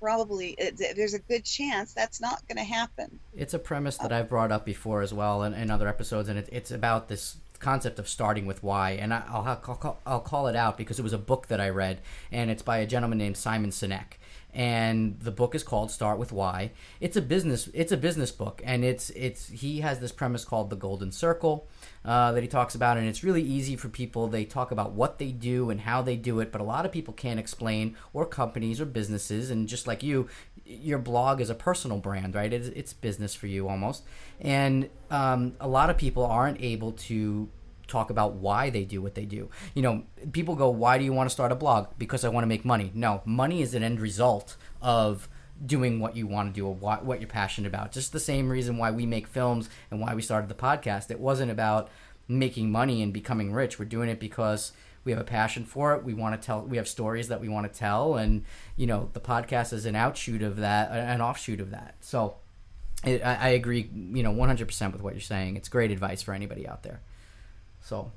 probably 0.00 0.54
it, 0.58 0.96
there's 0.96 1.14
a 1.14 1.18
good 1.18 1.44
chance 1.44 1.94
that's 1.94 2.20
not 2.20 2.46
going 2.48 2.58
to 2.58 2.64
happen. 2.64 3.20
It's 3.34 3.54
a 3.54 3.58
premise 3.58 3.96
that 3.98 4.12
I've 4.12 4.28
brought 4.28 4.52
up 4.52 4.66
before 4.66 5.00
as 5.00 5.14
well 5.14 5.44
in, 5.44 5.54
in 5.54 5.70
other 5.70 5.88
episodes, 5.88 6.28
and 6.28 6.38
it, 6.38 6.48
it's 6.52 6.70
about 6.70 7.08
this 7.08 7.36
concept 7.64 7.98
of 7.98 8.08
starting 8.08 8.44
with 8.46 8.62
why, 8.62 8.90
and 8.90 9.12
I, 9.14 9.22
will 9.32 9.46
I'll, 9.46 9.98
I'll 10.04 10.20
call 10.20 10.46
it 10.48 10.54
out 10.54 10.76
because 10.76 10.98
it 10.98 11.02
was 11.02 11.14
a 11.14 11.18
book 11.18 11.48
that 11.48 11.60
I 11.60 11.70
read, 11.70 12.00
and 12.30 12.50
it's 12.50 12.62
by 12.62 12.78
a 12.78 12.86
gentleman 12.86 13.18
named 13.18 13.38
Simon 13.38 13.70
Sinek 13.70 14.18
and 14.54 15.18
the 15.20 15.32
book 15.32 15.54
is 15.54 15.64
called 15.64 15.90
Start 15.90 16.18
with 16.18 16.30
Why. 16.30 16.70
It's 17.00 17.16
a 17.16 17.22
business 17.22 17.68
it's 17.74 17.92
a 17.92 17.96
business 17.96 18.30
book 18.30 18.62
and 18.64 18.84
it's 18.84 19.10
it's 19.10 19.48
he 19.48 19.80
has 19.80 19.98
this 19.98 20.12
premise 20.12 20.44
called 20.44 20.70
the 20.70 20.76
golden 20.76 21.10
circle 21.10 21.68
uh, 22.04 22.32
that 22.32 22.42
he 22.42 22.48
talks 22.48 22.74
about 22.74 22.96
and 22.96 23.06
it's 23.06 23.24
really 23.24 23.42
easy 23.42 23.74
for 23.74 23.88
people. 23.88 24.28
They 24.28 24.44
talk 24.44 24.70
about 24.70 24.92
what 24.92 25.18
they 25.18 25.32
do 25.32 25.70
and 25.70 25.80
how 25.80 26.02
they 26.02 26.16
do 26.16 26.40
it 26.40 26.52
but 26.52 26.60
a 26.60 26.64
lot 26.64 26.86
of 26.86 26.92
people 26.92 27.12
can't 27.12 27.40
explain 27.40 27.96
or 28.12 28.24
companies 28.24 28.80
or 28.80 28.84
businesses 28.86 29.50
and 29.50 29.68
just 29.68 29.86
like 29.86 30.02
you 30.02 30.28
your 30.64 30.98
blog 30.98 31.40
is 31.40 31.50
a 31.50 31.54
personal 31.54 31.98
brand 31.98 32.34
right? 32.34 32.52
It's, 32.52 32.68
it's 32.68 32.92
business 32.92 33.34
for 33.34 33.48
you 33.48 33.68
almost. 33.68 34.04
And 34.40 34.88
um, 35.10 35.54
a 35.60 35.68
lot 35.68 35.90
of 35.90 35.96
people 35.96 36.24
aren't 36.24 36.60
able 36.60 36.92
to 36.92 37.48
talk 37.86 38.10
about 38.10 38.34
why 38.34 38.70
they 38.70 38.84
do 38.84 39.02
what 39.02 39.14
they 39.14 39.24
do. 39.24 39.50
You 39.74 39.82
know, 39.82 40.04
people 40.32 40.54
go, 40.56 40.70
"Why 40.70 40.98
do 40.98 41.04
you 41.04 41.12
want 41.12 41.28
to 41.28 41.32
start 41.32 41.52
a 41.52 41.56
blog?" 41.56 41.88
Because 41.98 42.24
I 42.24 42.28
want 42.28 42.44
to 42.44 42.48
make 42.48 42.64
money. 42.64 42.90
No, 42.94 43.22
money 43.24 43.62
is 43.62 43.74
an 43.74 43.82
end 43.82 44.00
result 44.00 44.56
of 44.82 45.28
doing 45.64 46.00
what 46.00 46.16
you 46.16 46.26
want 46.26 46.52
to 46.52 46.60
do 46.60 46.66
or 46.66 46.74
what, 46.74 47.04
what 47.04 47.20
you're 47.20 47.28
passionate 47.28 47.68
about. 47.68 47.92
Just 47.92 48.12
the 48.12 48.20
same 48.20 48.48
reason 48.48 48.76
why 48.76 48.90
we 48.90 49.06
make 49.06 49.26
films 49.26 49.68
and 49.90 50.00
why 50.00 50.14
we 50.14 50.22
started 50.22 50.48
the 50.48 50.54
podcast. 50.54 51.10
It 51.10 51.20
wasn't 51.20 51.50
about 51.50 51.88
making 52.26 52.70
money 52.70 53.02
and 53.02 53.12
becoming 53.12 53.52
rich. 53.52 53.78
We're 53.78 53.84
doing 53.84 54.08
it 54.08 54.18
because 54.18 54.72
we 55.04 55.12
have 55.12 55.20
a 55.20 55.24
passion 55.24 55.64
for 55.64 55.94
it. 55.94 56.04
We 56.04 56.14
want 56.14 56.40
to 56.40 56.44
tell. 56.44 56.62
We 56.62 56.76
have 56.76 56.88
stories 56.88 57.28
that 57.28 57.40
we 57.40 57.48
want 57.48 57.72
to 57.72 57.78
tell, 57.78 58.16
and 58.16 58.44
you 58.76 58.86
know, 58.86 59.10
the 59.12 59.20
podcast 59.20 59.72
is 59.72 59.86
an 59.86 59.94
outshoot 59.94 60.42
of 60.42 60.56
that, 60.56 60.90
an 60.90 61.20
offshoot 61.20 61.60
of 61.60 61.70
that. 61.70 61.96
So. 62.00 62.36
I, 63.06 63.20
I 63.22 63.48
agree, 63.48 63.90
you 63.92 64.22
know, 64.22 64.32
100% 64.32 64.92
with 64.92 65.02
what 65.02 65.12
you're 65.12 65.20
saying. 65.20 65.56
It's 65.56 65.68
great 65.68 65.90
advice 65.90 66.22
for 66.22 66.32
anybody 66.32 66.66
out 66.66 66.84
there. 66.84 67.02
So, 67.84 68.10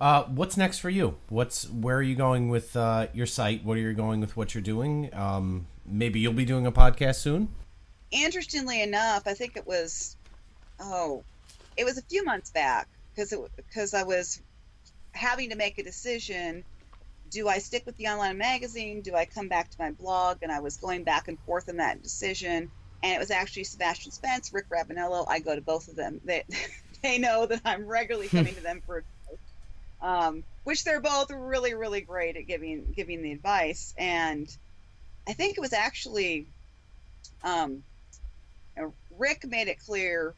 uh, 0.00 0.24
what's 0.24 0.56
next 0.56 0.78
for 0.78 0.88
you? 0.88 1.18
What's 1.28 1.68
where 1.68 1.96
are 1.96 2.02
you 2.02 2.14
going 2.16 2.48
with 2.48 2.74
uh, 2.74 3.08
your 3.12 3.26
site? 3.26 3.62
What 3.62 3.76
are 3.76 3.80
you 3.80 3.92
going 3.92 4.22
with 4.22 4.38
what 4.38 4.54
you're 4.54 4.62
doing? 4.62 5.10
Um, 5.12 5.66
maybe 5.84 6.18
you'll 6.18 6.32
be 6.32 6.46
doing 6.46 6.66
a 6.66 6.72
podcast 6.72 7.16
soon. 7.16 7.50
Interestingly 8.10 8.80
enough, 8.80 9.24
I 9.26 9.34
think 9.34 9.58
it 9.58 9.66
was 9.66 10.16
oh, 10.80 11.24
it 11.76 11.84
was 11.84 11.98
a 11.98 12.02
few 12.02 12.24
months 12.24 12.50
back 12.50 12.88
because 13.14 13.34
because 13.56 13.92
I 13.92 14.04
was 14.04 14.40
having 15.12 15.50
to 15.50 15.56
make 15.56 15.76
a 15.76 15.82
decision. 15.82 16.64
Do 17.30 17.48
I 17.48 17.58
stick 17.58 17.84
with 17.84 17.98
the 17.98 18.06
online 18.06 18.38
magazine? 18.38 19.02
Do 19.02 19.14
I 19.14 19.26
come 19.26 19.48
back 19.48 19.68
to 19.68 19.76
my 19.78 19.90
blog? 19.90 20.38
And 20.40 20.50
I 20.50 20.60
was 20.60 20.78
going 20.78 21.04
back 21.04 21.28
and 21.28 21.38
forth 21.40 21.68
in 21.68 21.76
that 21.76 22.02
decision. 22.02 22.70
And 23.02 23.12
it 23.12 23.18
was 23.18 23.30
actually 23.30 23.64
Sebastian 23.64 24.10
Spence, 24.10 24.54
Rick 24.54 24.70
Ravanello. 24.70 25.26
I 25.28 25.38
go 25.40 25.54
to 25.54 25.60
both 25.60 25.88
of 25.88 25.96
them. 25.96 26.22
They 26.24 26.44
they 27.02 27.18
know 27.18 27.46
that 27.46 27.60
I'm 27.64 27.86
regularly 27.86 28.28
coming 28.32 28.54
to 28.54 28.62
them 28.62 28.82
for 28.84 28.98
advice, 28.98 29.40
um, 30.00 30.44
which 30.64 30.84
they're 30.84 31.00
both 31.00 31.30
really, 31.30 31.74
really 31.74 32.00
great 32.00 32.36
at 32.36 32.46
giving 32.46 32.92
giving 32.94 33.22
the 33.22 33.32
advice. 33.32 33.94
And 33.96 34.48
I 35.26 35.32
think 35.32 35.56
it 35.56 35.60
was 35.60 35.72
actually 35.72 36.46
um, 37.42 37.82
Rick 39.16 39.44
made 39.46 39.68
it 39.68 39.78
clear 39.84 40.34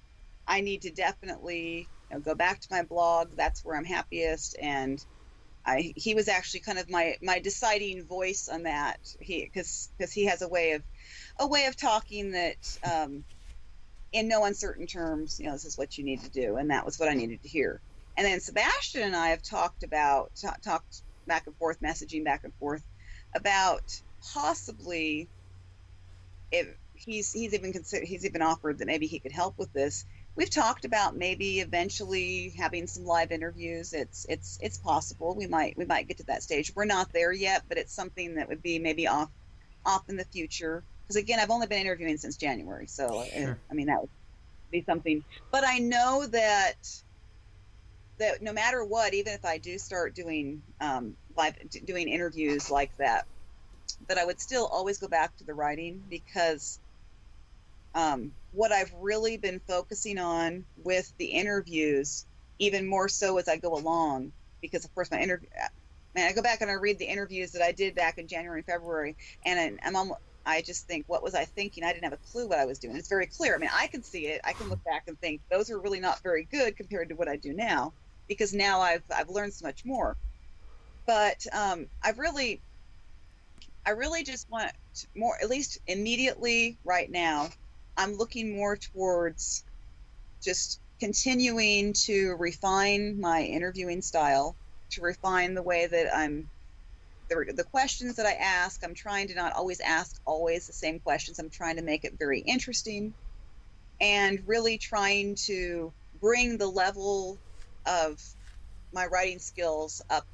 I 0.47 0.61
need 0.61 0.83
to 0.83 0.91
definitely 0.91 1.89
you 2.11 2.17
know, 2.17 2.21
go 2.21 2.35
back 2.35 2.61
to 2.61 2.69
my 2.71 2.83
blog. 2.83 3.37
That's 3.37 3.65
where 3.65 3.77
I'm 3.77 3.85
happiest. 3.85 4.57
And 4.61 5.05
I, 5.65 5.93
he 5.95 6.15
was 6.15 6.29
actually 6.29 6.61
kind 6.61 6.79
of 6.79 6.91
my, 6.91 7.17
my 7.23 7.39
deciding 7.39 8.05
voice 8.05 8.49
on 8.49 8.65
that. 8.65 8.99
He 9.21 9.45
because 9.45 9.91
because 9.97 10.13
he 10.13 10.27
has 10.27 10.43
a 10.43 10.49
way 10.49 10.73
of 10.73 10.83
a 11.39 11.47
way 11.47 11.67
of 11.67 11.77
talking 11.77 12.33
that 12.33 12.79
um, 12.83 13.25
in 14.13 14.29
no 14.29 14.45
uncertain 14.45 14.87
terms, 14.87 15.39
you 15.39 15.47
know, 15.47 15.53
this 15.53 15.65
is 15.65 15.79
what 15.79 15.97
you 15.97 16.05
need 16.05 16.23
to 16.23 16.31
do. 16.31 16.57
And 16.57 16.71
that 16.71 16.85
was 16.85 16.99
what 16.99 17.09
I 17.09 17.15
needed 17.15 17.43
to 17.43 17.49
hear. 17.49 17.81
And 18.17 18.27
then 18.27 18.41
Sebastian 18.41 19.03
and 19.03 19.17
I 19.17 19.29
have 19.29 19.43
talked 19.43 19.83
about, 19.83 20.33
t- 20.35 20.49
talked 20.65 21.03
back 21.27 21.47
and 21.47 21.57
forth, 21.57 21.81
messaging 21.81 22.25
back 22.25 22.45
and 22.45 22.53
forth 22.55 22.83
about 23.35 23.83
possibly 24.35 25.29
if 26.51 26.67
he's, 26.95 27.33
he's 27.33 27.55
even 27.55 27.73
considered, 27.73 28.07
he's 28.07 28.27
even 28.27 28.43
offered 28.43 28.79
that 28.79 28.87
maybe 28.87 29.07
he 29.07 29.21
could 29.21 29.33
help 29.33 29.57
with 29.59 29.73
this. 29.73 30.05
We've 30.37 30.51
talked 30.51 30.85
about 30.85 31.17
maybe 31.17 31.61
eventually 31.61 32.53
having 32.59 32.87
some 32.87 33.05
live 33.05 33.31
interviews. 33.31 33.93
It's, 33.93 34.27
it's, 34.29 34.59
it's 34.61 34.79
possible. 34.79 35.35
We 35.37 35.47
might, 35.47 35.77
we 35.77 35.85
might 35.85 36.09
get 36.09 36.19
to 36.19 36.25
that 36.25 36.43
stage. 36.43 36.73
We're 36.75 36.85
not 36.85 37.13
there 37.13 37.33
yet, 37.33 37.63
but 37.69 37.79
it's 37.79 37.95
something 37.95 38.35
that 38.37 38.49
would 38.49 38.63
be 38.63 38.79
maybe 38.81 39.07
off, 39.07 39.31
off 39.87 40.09
in 40.09 40.17
the 40.17 40.25
future 40.25 40.85
because 41.11 41.23
again, 41.23 41.41
I've 41.41 41.51
only 41.51 41.67
been 41.67 41.81
interviewing 41.81 42.17
since 42.19 42.37
January, 42.37 42.87
so 42.87 43.19
uh, 43.19 43.25
sure. 43.37 43.59
I 43.69 43.75
mean 43.75 43.87
that 43.87 44.01
would 44.01 44.11
be 44.71 44.85
something. 44.89 45.25
But 45.51 45.65
I 45.67 45.79
know 45.79 46.25
that 46.31 46.77
that 48.19 48.43
no 48.43 48.53
matter 48.53 48.85
what, 48.85 49.13
even 49.13 49.33
if 49.33 49.45
I 49.45 49.59
do 49.59 49.77
start 49.77 50.15
doing 50.15 50.63
um, 50.81 51.17
live 51.37 51.57
doing 51.85 52.09
interviews 52.09 52.71
like 52.71 52.97
that, 52.99 53.27
that 54.09 54.19
I 54.19 54.25
would 54.25 54.41
still 54.41 54.67
always 54.67 54.99
go 54.99 55.09
back 55.09 55.37
to 55.39 55.45
the 55.45 55.53
writing 55.53 56.01
because 56.09 56.79
um, 57.97 58.31
what 58.53 58.71
I've 58.71 58.93
really 59.01 59.37
been 59.37 59.61
focusing 59.67 60.19
on 60.19 60.65
with 60.77 61.13
the 61.19 61.27
interviews, 61.27 62.25
even 62.61 62.87
more 62.87 63.09
so 63.09 63.39
as 63.39 63.49
I 63.49 63.57
go 63.57 63.75
along, 63.75 64.31
because 64.63 64.85
of 64.85 64.95
course 64.95 65.11
my 65.11 65.21
interview, 65.21 65.49
man, 66.15 66.29
I 66.29 66.33
go 66.35 66.43
back 66.43 66.61
and 66.61 66.71
I 66.71 66.75
read 66.75 67.01
the 67.01 67.07
interviews 67.07 67.51
that 67.53 67.63
I 67.63 67.73
did 67.73 67.97
back 67.97 68.19
in 68.19 68.29
January 68.29 68.61
and 68.61 68.67
February, 68.67 69.17
and 69.45 69.81
I'm 69.85 69.97
almost, 69.97 70.21
I 70.47 70.63
just 70.63 70.87
think, 70.87 71.05
what 71.07 71.23
was 71.23 71.35
I 71.35 71.45
thinking? 71.45 71.85
I 71.85 71.93
didn't 71.93 72.05
have 72.05 72.13
a 72.13 72.31
clue 72.33 72.49
what 72.49 72.59
I 72.59 72.65
was 72.65 72.79
doing. 72.79 72.97
It's 72.97 73.09
very 73.09 73.27
clear. 73.27 73.55
I 73.55 73.59
mean, 73.59 73.71
I 73.73 73.87
can 73.87 74.03
see 74.03 74.27
it. 74.27 74.41
I 74.45 74.53
can 74.53 74.69
look 74.69 74.83
back 74.85 75.05
and 75.07 75.19
think 75.21 75.43
those 75.51 75.71
are 75.71 75.79
really 75.79 76.01
not 76.01 76.23
very 76.23 76.45
good 76.51 76.77
compared 76.77 77.09
to 77.11 77.15
what 77.15 77.29
I 77.29 77.37
do 77.37 77.53
now, 77.53 77.93
because 78.29 78.55
now 78.55 78.81
I've 78.81 79.05
I've 79.15 79.29
learned 79.29 79.53
so 79.53 79.67
much 79.67 79.85
more. 79.85 80.17
But 81.07 81.45
um, 81.53 81.87
I've 82.03 82.19
really, 82.19 82.63
I 83.85 83.91
really 83.91 84.23
just 84.23 84.49
want 84.51 84.73
more, 85.17 85.37
at 85.43 85.51
least 85.51 85.79
immediately 85.87 86.79
right 86.85 87.11
now, 87.11 87.49
I'm 87.97 88.15
looking 88.15 88.57
more 88.57 88.77
towards 88.77 89.65
just 90.43 90.81
continuing 91.01 91.93
to 91.93 92.37
refine 92.39 93.21
my 93.21 93.43
interviewing 93.43 94.03
style, 94.03 94.57
to 94.93 95.03
refine 95.03 95.55
the 95.55 95.63
way 95.63 95.87
that 95.87 96.15
I'm 96.15 96.49
the, 97.31 97.53
the 97.55 97.65
questions 97.65 98.17
that 98.17 98.27
I 98.27 98.33
ask, 98.33 98.85
I'm 98.85 98.95
trying 98.95 99.29
to 99.29 99.35
not 99.35 99.53
always 99.55 99.81
ask 99.81 100.21
always 100.27 100.67
the 100.67 100.73
same 100.73 100.99
questions. 100.99 101.39
I'm 101.39 101.49
trying 101.49 101.77
to 101.77 101.83
make 101.83 102.05
it 102.05 102.19
very 102.19 102.41
interesting 102.41 103.15
and 104.01 104.43
really 104.47 104.79
trying 104.79 105.37
to 105.47 105.93
bring 106.21 106.59
the 106.59 106.67
level 106.67 107.39
of 107.87 108.21
my 108.93 109.07
writing 109.07 109.39
skills 109.39 110.03
up. 110.11 110.27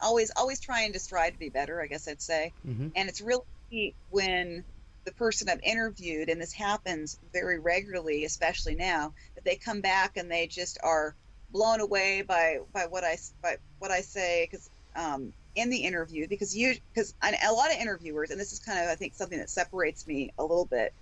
Always, 0.00 0.30
always 0.36 0.60
trying 0.60 0.92
to 0.92 0.98
strive 0.98 1.32
to 1.34 1.38
be 1.38 1.48
better, 1.48 1.82
I 1.82 1.86
guess 1.86 2.08
I'd 2.08 2.22
say. 2.22 2.52
Mm-hmm. 2.66 2.88
And 2.96 3.08
it's 3.08 3.20
really 3.20 3.94
when 4.10 4.64
the 5.04 5.12
person 5.12 5.48
I've 5.48 5.62
interviewed, 5.62 6.28
and 6.28 6.40
this 6.40 6.52
happens 6.52 7.18
very 7.32 7.58
regularly, 7.58 8.24
especially 8.24 8.74
now, 8.74 9.12
that 9.34 9.44
they 9.44 9.56
come 9.56 9.80
back 9.80 10.16
and 10.16 10.30
they 10.30 10.46
just 10.46 10.78
are 10.82 11.14
blown 11.52 11.80
away 11.80 12.22
by 12.22 12.58
by 12.72 12.86
what 12.86 13.04
I 13.04 13.16
by 13.42 13.58
what 13.78 13.90
I 13.92 14.00
say 14.00 14.48
because 14.50 14.68
um, 14.96 15.32
in 15.54 15.70
the 15.70 15.84
interview 15.84 16.28
because 16.28 16.56
you 16.56 16.74
because 16.94 17.14
a 17.22 17.52
lot 17.52 17.72
of 17.72 17.78
interviewers 17.80 18.30
and 18.30 18.40
this 18.40 18.52
is 18.52 18.60
kind 18.60 18.80
of 18.80 18.88
I 18.90 18.96
think 18.96 19.14
something 19.14 19.38
that 19.38 19.50
separates 19.50 20.06
me 20.06 20.32
a 20.38 20.42
little 20.42 20.66
bit 20.66 20.92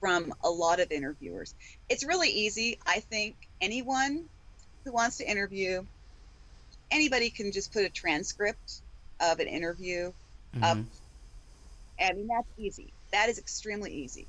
from 0.00 0.34
a 0.42 0.50
lot 0.50 0.80
of 0.80 0.90
interviewers. 0.92 1.54
It's 1.88 2.04
really 2.04 2.30
easy. 2.30 2.78
I 2.86 3.00
think 3.00 3.36
anyone 3.60 4.28
who 4.84 4.92
wants 4.92 5.18
to 5.18 5.30
interview 5.30 5.86
anybody 6.90 7.30
can 7.30 7.52
just 7.52 7.72
put 7.72 7.84
a 7.84 7.90
transcript 7.90 8.82
of 9.20 9.40
an 9.40 9.48
interview 9.48 10.12
Mm-hmm. 10.56 10.64
up. 10.64 10.78
I 12.00 12.12
mean 12.14 12.28
that's 12.28 12.48
easy. 12.58 12.94
That 13.12 13.28
is 13.28 13.38
extremely 13.38 13.92
easy. 13.92 14.28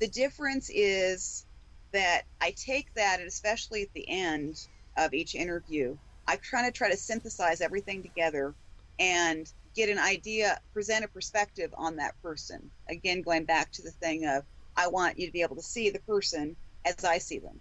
The 0.00 0.08
difference 0.08 0.70
is 0.70 1.46
that 1.92 2.22
I 2.40 2.54
take 2.56 2.88
that 2.96 3.20
and 3.20 3.28
especially 3.28 3.82
at 3.82 3.92
the 3.94 4.08
end 4.08 4.56
of 4.96 5.14
each 5.14 5.34
interview 5.34 5.96
I 6.26 6.36
try 6.36 6.64
to 6.64 6.72
try 6.72 6.90
to 6.90 6.96
synthesize 6.96 7.60
everything 7.60 8.02
together 8.02 8.54
and 8.98 9.50
get 9.74 9.88
an 9.88 9.98
idea, 9.98 10.60
present 10.72 11.04
a 11.04 11.08
perspective 11.08 11.74
on 11.76 11.96
that 11.96 12.20
person. 12.22 12.70
Again, 12.88 13.22
going 13.22 13.44
back 13.44 13.72
to 13.72 13.82
the 13.82 13.90
thing 13.90 14.26
of 14.26 14.44
I 14.76 14.88
want 14.88 15.18
you 15.18 15.26
to 15.26 15.32
be 15.32 15.42
able 15.42 15.56
to 15.56 15.62
see 15.62 15.90
the 15.90 16.00
person 16.00 16.56
as 16.84 17.04
I 17.04 17.18
see 17.18 17.38
them. 17.38 17.60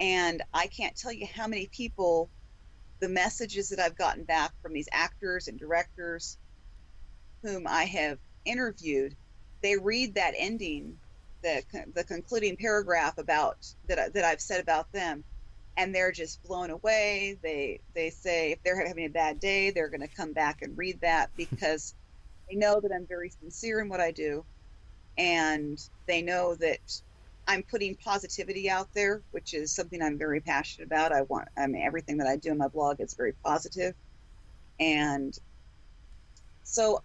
And 0.00 0.42
I 0.52 0.66
can't 0.66 0.96
tell 0.96 1.12
you 1.12 1.26
how 1.32 1.46
many 1.46 1.68
people 1.68 2.28
the 3.00 3.08
messages 3.08 3.68
that 3.68 3.80
I've 3.80 3.96
gotten 3.96 4.24
back 4.24 4.52
from 4.62 4.72
these 4.72 4.88
actors 4.92 5.48
and 5.48 5.58
directors 5.58 6.38
whom 7.42 7.66
I 7.66 7.84
have 7.84 8.18
interviewed, 8.44 9.14
they 9.62 9.76
read 9.76 10.14
that 10.14 10.34
ending, 10.36 10.98
the 11.42 11.62
the 11.94 12.04
concluding 12.04 12.56
paragraph 12.56 13.18
about 13.18 13.58
that 13.88 14.14
that 14.14 14.24
I've 14.24 14.40
said 14.40 14.60
about 14.60 14.90
them, 14.92 15.24
and 15.76 15.94
they're 15.94 16.12
just 16.12 16.42
blown 16.42 16.70
away. 16.70 17.38
They 17.42 17.80
they 17.94 18.10
say 18.10 18.52
if 18.52 18.62
they're 18.62 18.86
having 18.86 19.06
a 19.06 19.10
bad 19.10 19.40
day, 19.40 19.70
they're 19.70 19.90
going 19.90 20.00
to 20.00 20.14
come 20.16 20.32
back 20.32 20.62
and 20.62 20.76
read 20.76 21.00
that 21.00 21.30
because 21.36 21.94
they 22.48 22.56
know 22.56 22.80
that 22.80 22.92
I'm 22.94 23.06
very 23.06 23.30
sincere 23.30 23.80
in 23.80 23.88
what 23.88 24.00
I 24.00 24.10
do, 24.10 24.44
and 25.16 25.78
they 26.06 26.22
know 26.22 26.54
that 26.56 26.80
I'm 27.46 27.62
putting 27.62 27.96
positivity 27.96 28.70
out 28.70 28.88
there, 28.94 29.22
which 29.32 29.52
is 29.54 29.74
something 29.74 30.00
I'm 30.00 30.18
very 30.18 30.40
passionate 30.40 30.86
about. 30.86 31.12
I 31.12 31.22
want 31.22 31.48
I 31.58 31.66
mean 31.66 31.82
everything 31.82 32.18
that 32.18 32.28
I 32.28 32.36
do 32.36 32.50
in 32.52 32.58
my 32.58 32.68
blog 32.68 33.00
is 33.00 33.14
very 33.14 33.34
positive, 33.44 33.94
and 34.78 35.36
so 36.62 37.02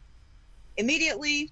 immediately, 0.77 1.51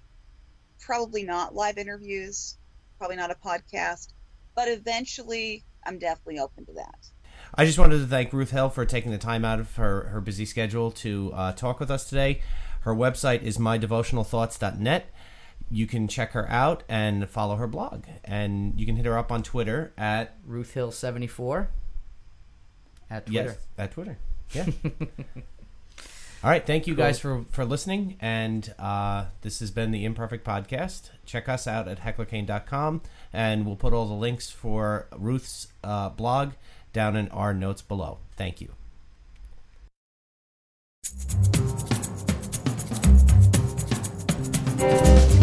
probably 0.80 1.22
not 1.24 1.54
live 1.54 1.78
interviews, 1.78 2.56
probably 2.98 3.16
not 3.16 3.30
a 3.30 3.34
podcast, 3.34 4.08
but 4.56 4.68
eventually 4.68 5.64
I'm 5.88 5.98
definitely 5.98 6.38
open 6.38 6.66
to 6.66 6.72
that. 6.74 7.08
I 7.54 7.64
just 7.64 7.78
wanted 7.78 7.98
to 7.98 8.06
thank 8.06 8.32
Ruth 8.32 8.50
Hill 8.50 8.68
for 8.68 8.84
taking 8.84 9.10
the 9.10 9.18
time 9.18 9.42
out 9.44 9.58
of 9.58 9.74
her, 9.76 10.08
her 10.08 10.20
busy 10.20 10.44
schedule 10.44 10.90
to 10.92 11.32
uh, 11.34 11.52
talk 11.52 11.80
with 11.80 11.90
us 11.90 12.06
today. 12.08 12.42
Her 12.82 12.94
website 12.94 13.42
is 13.42 13.56
mydevotionalthoughts.net. 13.56 15.06
You 15.70 15.86
can 15.86 16.08
check 16.08 16.32
her 16.32 16.48
out 16.50 16.82
and 16.88 17.28
follow 17.28 17.56
her 17.56 17.66
blog. 17.66 18.04
And 18.22 18.78
you 18.78 18.84
can 18.84 18.96
hit 18.96 19.06
her 19.06 19.16
up 19.16 19.32
on 19.32 19.42
Twitter 19.42 19.92
at 19.96 20.36
Ruth 20.46 20.74
Hill 20.74 20.92
seventy 20.92 21.26
four 21.26 21.70
at 23.10 23.26
Twitter. 23.26 23.48
yes, 23.48 23.58
at 23.78 23.92
Twitter. 23.92 24.18
Yeah. 24.52 24.66
All 26.42 26.50
right. 26.50 26.64
Thank 26.64 26.86
you 26.86 26.94
cool. 26.94 27.04
guys 27.04 27.18
for, 27.18 27.44
for 27.50 27.64
listening. 27.64 28.16
And 28.20 28.72
uh, 28.78 29.26
this 29.42 29.60
has 29.60 29.70
been 29.70 29.90
the 29.90 30.04
Imperfect 30.04 30.46
Podcast. 30.46 31.10
Check 31.26 31.48
us 31.48 31.66
out 31.66 31.88
at 31.88 32.00
hecklerkane.com. 32.00 33.02
And 33.32 33.66
we'll 33.66 33.76
put 33.76 33.92
all 33.92 34.06
the 34.06 34.14
links 34.14 34.50
for 34.50 35.08
Ruth's 35.16 35.68
uh, 35.82 36.10
blog 36.10 36.52
down 36.92 37.16
in 37.16 37.28
our 37.30 37.52
notes 37.52 37.82
below. 37.82 38.18
Thank 38.36 38.60
you. 38.60 38.72
Thank 44.78 45.32
you. 45.32 45.37